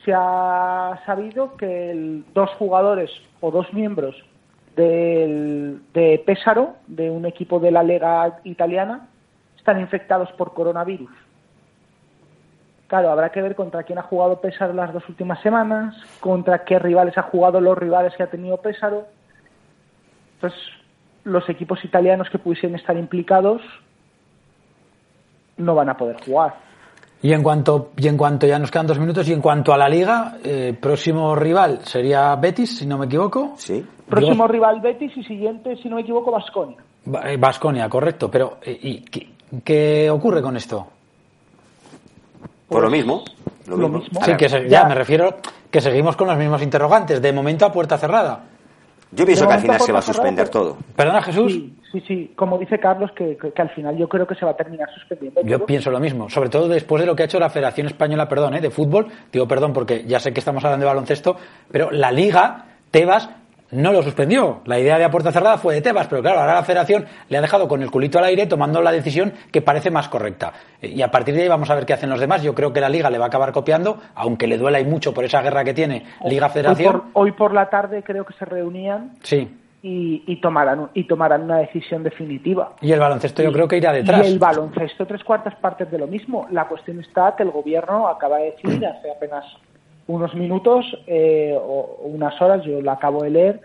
se 0.05 0.13
ha 0.15 1.01
sabido 1.07 1.57
que 1.57 1.91
el- 1.91 2.25
dos 2.35 2.51
jugadores 2.59 3.11
o 3.41 3.51
dos 3.51 3.73
miembros 3.73 4.15
del, 4.77 5.83
de 5.93 6.23
Pesaro, 6.25 6.77
de 6.87 7.11
un 7.11 7.27
equipo 7.27 7.61
de 7.61 7.71
la 7.71 7.83
Lega 7.83 8.41
italiana, 8.45 9.09
están 9.57 9.81
infectados 9.81 10.31
por 10.33 10.55
coronavirus. 10.55 11.11
Claro, 12.87 13.11
habrá 13.11 13.31
que 13.31 13.41
ver 13.41 13.55
contra 13.55 13.85
quién 13.85 13.99
ha 13.99 14.03
jugado 14.03 14.41
Pesaro 14.41 14.75
las 14.75 14.93
dos 14.93 15.09
últimas 15.09 15.41
semanas, 15.41 15.97
contra 16.21 16.65
qué 16.65 16.79
rivales 16.79 17.17
ha 17.17 17.23
jugado 17.23 17.61
los 17.61 17.77
rivales 17.79 18.15
que 18.17 18.23
ha 18.23 18.31
tenido 18.31 18.59
Pesaro. 18.59 19.07
Entonces, 20.35 20.61
los 21.25 21.49
equipos 21.49 21.85
italianos 21.85 22.29
que 22.29 22.39
pudiesen 22.39 22.75
estar 22.75 22.97
implicados 22.97 23.63
no 25.57 25.75
van 25.75 25.89
a 25.89 25.97
poder 25.97 26.17
jugar. 26.25 26.72
Y 27.23 27.33
en 27.33 27.43
cuanto, 27.43 27.91
y 27.97 28.09
en 28.09 28.17
cuanto 28.17 28.47
ya 28.49 28.59
nos 28.59 28.71
quedan 28.71 28.87
dos 28.89 28.99
minutos, 28.99 29.29
y 29.29 29.33
en 29.33 29.41
cuanto 29.41 29.73
a 29.73 29.79
la 29.79 29.89
liga, 29.89 30.39
eh, 30.43 30.77
próximo 30.81 31.37
rival 31.37 31.81
sería 31.85 32.35
Betis, 32.35 32.79
si 32.79 32.87
no 32.87 32.99
me 32.99 33.07
equivoco. 33.07 33.53
Sí. 33.57 33.85
Próximo 34.09 34.49
rival 34.49 34.81
Betis 34.81 35.17
y 35.17 35.23
siguiente, 35.23 35.77
si 35.77 35.89
no 35.89 35.97
me 35.97 36.03
equivoco, 36.03 36.31
Vasconia. 36.33 36.77
Vasconia, 37.39 37.89
correcto. 37.89 38.29
Pero, 38.31 38.59
eh, 38.63 38.77
¿y 38.83 39.01
qué, 39.03 39.29
qué 39.65 40.11
ocurre 40.11 40.43
con 40.43 40.57
esto? 40.57 40.87
Por 42.69 42.83
lo 42.83 42.91
mismo. 42.91 43.23
Lo 43.67 43.77
lo 43.77 43.89
mismo. 43.89 43.99
mismo. 44.01 44.25
Sí, 44.25 44.37
que 44.37 44.49
se- 44.49 44.69
ya 44.69 44.85
me 44.85 44.95
refiero 44.95 45.37
que 45.71 45.81
seguimos 45.81 46.17
con 46.17 46.27
los 46.29 46.37
mismos 46.37 46.61
interrogantes. 46.63 47.23
De 47.23 47.33
momento 47.33 47.65
a 47.67 47.73
puerta 47.73 47.97
cerrada. 47.99 48.41
Yo 49.15 49.27
pienso 49.27 49.47
que 49.47 49.55
al 49.55 49.61
final 49.61 49.81
se 49.81 49.93
va 49.93 49.99
a 49.99 50.03
suspender 50.03 50.47
cerrado, 50.47 50.71
todo. 50.71 50.79
¿Perdona, 50.97 51.23
Jesús? 51.23 51.53
Sí, 51.53 51.75
sí, 51.93 52.01
sí. 52.09 52.33
Como 52.35 52.59
dice 52.59 52.79
Carlos, 52.79 53.11
que, 53.15 53.37
que- 53.37 53.53
que 53.53 53.63
al 53.63 53.69
final 53.71 53.97
yo 53.97 54.09
creo 54.09 54.27
que 54.27 54.35
se 54.35 54.45
va 54.45 54.53
a 54.53 54.57
terminar 54.57 54.89
suspendiendo. 54.95 55.43
Yo 55.43 55.59
todo. 55.59 55.67
pienso 55.67 55.91
lo 55.91 56.01
mismo, 56.01 56.31
sobre 56.31 56.49
todo 56.49 56.67
después 56.69 57.01
de 57.01 57.07
lo 57.07 57.15
que 57.15 57.23
ha 57.23 57.27
hecho 57.27 57.39
la 57.39 57.51
Federación 57.51 57.87
Española, 57.87 58.27
perdón, 58.29 58.55
¿eh? 58.55 58.61
de 58.61 58.71
fútbol, 58.71 59.09
digo 59.31 59.47
perdón 59.47 59.73
porque 59.73 60.05
ya 60.07 60.19
sé 60.19 60.33
que 60.33 60.41
estamos 60.41 60.65
hablando 60.65 60.85
de 60.85 60.89
baloncesto, 60.89 61.37
pero 61.71 61.91
la 61.91 62.11
Liga, 62.11 62.65
Tebas, 62.91 63.29
no 63.73 63.93
lo 63.93 64.03
suspendió. 64.03 64.61
La 64.67 64.79
idea 64.79 64.99
de 64.99 65.05
a 65.05 65.11
puerta 65.11 65.33
cerrada 65.33 65.59
fue 65.59 65.75
de 65.75 65.83
Tebas, 65.83 66.07
pero 66.07 66.23
claro, 66.23 66.41
ahora 66.41 66.55
la 66.55 66.63
Federación 66.63 67.05
le 67.29 67.39
ha 67.39 67.41
dejado 67.41 67.67
con 67.67 67.83
el 67.83 67.91
culito 67.91 68.19
al 68.19 68.25
aire 68.27 68.47
tomando 68.47 68.81
la 68.81 68.93
decisión 68.93 69.33
que 69.51 69.61
parece 69.63 69.91
más 69.91 70.09
correcta. 70.09 70.53
Y 70.81 71.03
a 71.03 71.11
partir 71.11 71.35
de 71.35 71.43
ahí 71.43 71.49
vamos 71.49 71.69
a 71.71 71.75
ver 71.75 71.85
qué 71.87 71.95
hacen 71.95 72.11
los 72.11 72.21
demás. 72.21 72.43
Yo 72.43 72.55
creo 72.55 72.73
que 72.73 72.81
la 72.81 72.89
Liga 72.89 73.11
le 73.11 73.19
va 73.19 73.25
a 73.25 73.29
acabar 73.29 73.51
copiando, 73.53 73.99
aunque 74.15 74.47
le 74.47 74.59
duela 74.59 74.79
y 74.79 74.85
mucho 74.85 75.13
por 75.13 75.25
esa 75.25 75.43
guerra 75.43 75.65
que 75.65 75.75
tiene 75.75 76.05
Hoy 76.21 76.31
Liga-Federación. 76.31 76.93
por, 76.93 77.05
hoy 77.15 77.33
por 77.33 77.53
la 77.53 77.69
tarde 77.71 78.03
creo 78.03 78.25
que 78.25 78.35
se 78.35 78.45
reunían 78.45 79.13
Sí. 79.23 79.49
y, 79.83 80.23
y 80.27 80.41
tomarán 80.41 80.91
y 80.95 81.05
tomarán 81.09 81.43
una 81.43 81.59
decisión 81.59 82.03
definitiva. 82.03 82.75
Y 82.83 82.93
el 82.93 83.01
baloncesto 83.01 83.43
yo 83.43 83.51
creo 83.53 83.67
que 83.69 83.79
irá 83.79 83.93
detrás. 83.93 84.27
Y 84.29 84.33
el 84.33 84.39
baloncesto, 84.39 85.07
tres 85.07 85.25
cuartas 85.25 85.55
partes 85.57 85.91
de 85.91 85.99
lo 85.99 86.07
mismo. 86.07 86.47
La 86.51 86.69
cuestión 86.69 87.01
está 87.01 87.35
que 87.37 87.43
el 87.43 87.51
gobierno 87.51 88.07
acaba 88.07 88.37
de 88.39 88.53
decidir 88.53 88.87
hace 88.87 89.11
apenas 89.11 89.45
unos 90.15 90.35
minutos 90.35 90.85
eh, 91.07 91.57
o 91.57 92.01
unas 92.05 92.41
horas, 92.41 92.65
yo 92.65 92.81
lo 92.81 92.91
acabo 92.91 93.23
de 93.23 93.31
leer, 93.31 93.61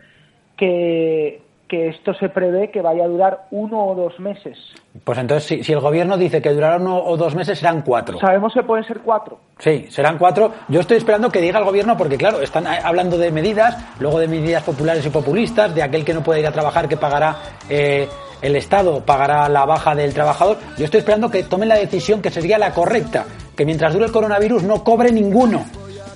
que, 0.55 1.41
que 1.67 1.89
esto 1.89 2.13
se 2.13 2.29
prevé 2.29 2.71
que 2.71 2.81
vaya 2.81 3.03
a 3.03 3.07
durar 3.07 3.47
uno 3.51 3.85
o 3.85 3.95
dos 3.95 4.19
meses. 4.19 4.57
Pues 5.03 5.17
entonces, 5.17 5.47
si, 5.47 5.63
si 5.63 5.73
el 5.73 5.79
gobierno 5.79 6.17
dice 6.17 6.41
que 6.41 6.53
durará 6.53 6.77
uno 6.77 6.97
o 7.03 7.17
dos 7.17 7.35
meses, 7.35 7.59
serán 7.59 7.81
cuatro. 7.81 8.19
Sabemos 8.19 8.53
que 8.53 8.63
pueden 8.63 8.85
ser 8.85 8.99
cuatro. 9.01 9.39
Sí, 9.59 9.85
serán 9.89 10.17
cuatro. 10.17 10.51
Yo 10.67 10.79
estoy 10.79 10.97
esperando 10.97 11.29
que 11.29 11.41
diga 11.41 11.59
el 11.59 11.65
gobierno, 11.65 11.97
porque 11.97 12.17
claro, 12.17 12.41
están 12.41 12.65
hablando 12.67 13.17
de 13.17 13.31
medidas, 13.31 13.77
luego 13.99 14.19
de 14.19 14.27
medidas 14.27 14.63
populares 14.63 15.05
y 15.05 15.09
populistas, 15.09 15.75
de 15.75 15.83
aquel 15.83 16.05
que 16.05 16.13
no 16.13 16.23
puede 16.23 16.39
ir 16.39 16.47
a 16.47 16.51
trabajar 16.51 16.87
que 16.87 16.97
pagará 16.97 17.35
eh, 17.69 18.07
el 18.41 18.55
Estado, 18.55 19.03
pagará 19.05 19.49
la 19.49 19.65
baja 19.65 19.95
del 19.95 20.13
trabajador. 20.13 20.57
Yo 20.77 20.85
estoy 20.85 20.99
esperando 20.99 21.29
que 21.29 21.43
tomen 21.43 21.69
la 21.69 21.75
decisión 21.75 22.21
que 22.21 22.29
sería 22.29 22.57
la 22.57 22.71
correcta, 22.73 23.25
que 23.55 23.65
mientras 23.65 23.93
dure 23.93 24.05
el 24.05 24.11
coronavirus 24.11 24.63
no 24.63 24.83
cobre 24.83 25.11
ninguno. 25.11 25.65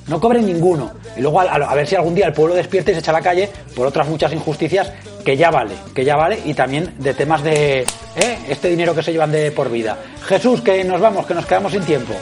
No 0.07 0.19
cobre 0.19 0.41
ninguno. 0.41 0.91
Y 1.15 1.21
luego 1.21 1.41
a, 1.41 1.45
a 1.45 1.75
ver 1.75 1.87
si 1.87 1.95
algún 1.95 2.15
día 2.15 2.27
el 2.27 2.33
pueblo 2.33 2.55
despierta 2.55 2.91
y 2.91 2.93
se 2.95 2.99
echa 2.99 3.11
a 3.11 3.15
la 3.15 3.21
calle 3.21 3.49
por 3.75 3.87
otras 3.87 4.07
muchas 4.07 4.33
injusticias 4.33 4.91
que 5.23 5.37
ya 5.37 5.51
vale, 5.51 5.75
que 5.93 6.03
ya 6.03 6.15
vale, 6.15 6.39
y 6.45 6.53
también 6.53 6.95
de 6.97 7.13
temas 7.13 7.43
de 7.43 7.81
¿eh? 7.81 8.37
este 8.49 8.69
dinero 8.69 8.95
que 8.95 9.03
se 9.03 9.11
llevan 9.11 9.31
de 9.31 9.51
por 9.51 9.69
vida. 9.69 9.97
Jesús, 10.25 10.61
que 10.61 10.83
nos 10.83 10.99
vamos, 10.99 11.25
que 11.27 11.33
nos 11.35 11.45
quedamos 11.45 11.71
sin 11.71 11.83
tiempo. 11.83 12.13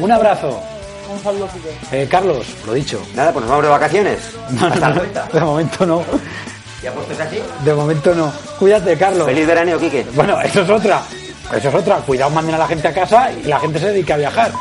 Un 0.00 0.10
abrazo. 0.10 0.60
Un 1.12 1.22
saludo, 1.22 1.48
Quique. 1.48 2.02
Eh, 2.02 2.06
Carlos, 2.10 2.44
lo 2.66 2.74
dicho. 2.74 3.00
Nada, 3.14 3.32
pues 3.32 3.42
nos 3.44 3.50
vamos 3.50 3.64
de 3.64 3.70
vacaciones. 3.70 4.18
No, 4.50 4.60
no, 4.60 4.66
Hasta 4.74 4.80
la 4.80 4.88
no, 4.88 4.94
vuelta. 4.96 5.28
de 5.32 5.40
momento 5.40 5.86
no. 5.86 6.02
¿Ya 6.82 6.92
puestos 6.92 7.18
así? 7.20 7.38
De 7.64 7.74
momento 7.74 8.14
no. 8.14 8.32
Cuídate, 8.58 8.96
Carlos. 8.96 9.26
Feliz 9.26 9.46
veraneo, 9.46 9.78
Quique. 9.78 10.04
Bueno, 10.14 10.40
eso 10.42 10.62
es 10.62 10.70
otra. 10.70 11.00
Eso 11.56 11.68
es 11.68 11.74
otra. 11.74 11.96
Cuidado, 11.98 12.30
manden 12.30 12.56
a 12.56 12.58
la 12.58 12.68
gente 12.68 12.88
a 12.88 12.92
casa 12.92 13.30
y 13.32 13.44
la 13.44 13.58
gente 13.58 13.78
se 13.78 13.86
dedica 13.86 14.14
a 14.14 14.18
viajar. 14.18 14.52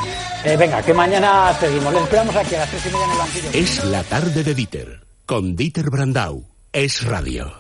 Eh, 0.48 0.56
venga, 0.56 0.82
que 0.82 0.94
mañana 0.94 1.54
seguimos. 1.60 1.94
Les 1.94 2.04
esperamos 2.04 2.34
aquí 2.34 2.56
a 2.56 2.60
las 2.60 2.70
tres 2.70 2.86
y 2.86 2.90
media 2.90 3.04
en 3.04 3.12
el 3.12 3.18
banquillo. 3.18 3.50
Es 3.52 3.84
la 3.84 4.04
tarde 4.04 4.44
de 4.46 4.56
Dieter, 4.56 5.02
con 5.26 5.58
Dieter 5.58 5.90
Brandau. 5.90 6.46
Es 6.72 7.06
radio. 7.06 7.52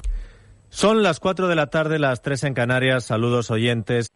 Son 0.69 1.04
las 1.04 1.19
4 1.19 1.50
de 1.50 1.56
la 1.56 1.67
tarde, 1.67 2.00
las 2.00 2.21
3 2.21 2.45
en 2.45 2.54
Canarias. 2.54 3.04
Saludos 3.04 3.52
oyentes. 3.52 4.08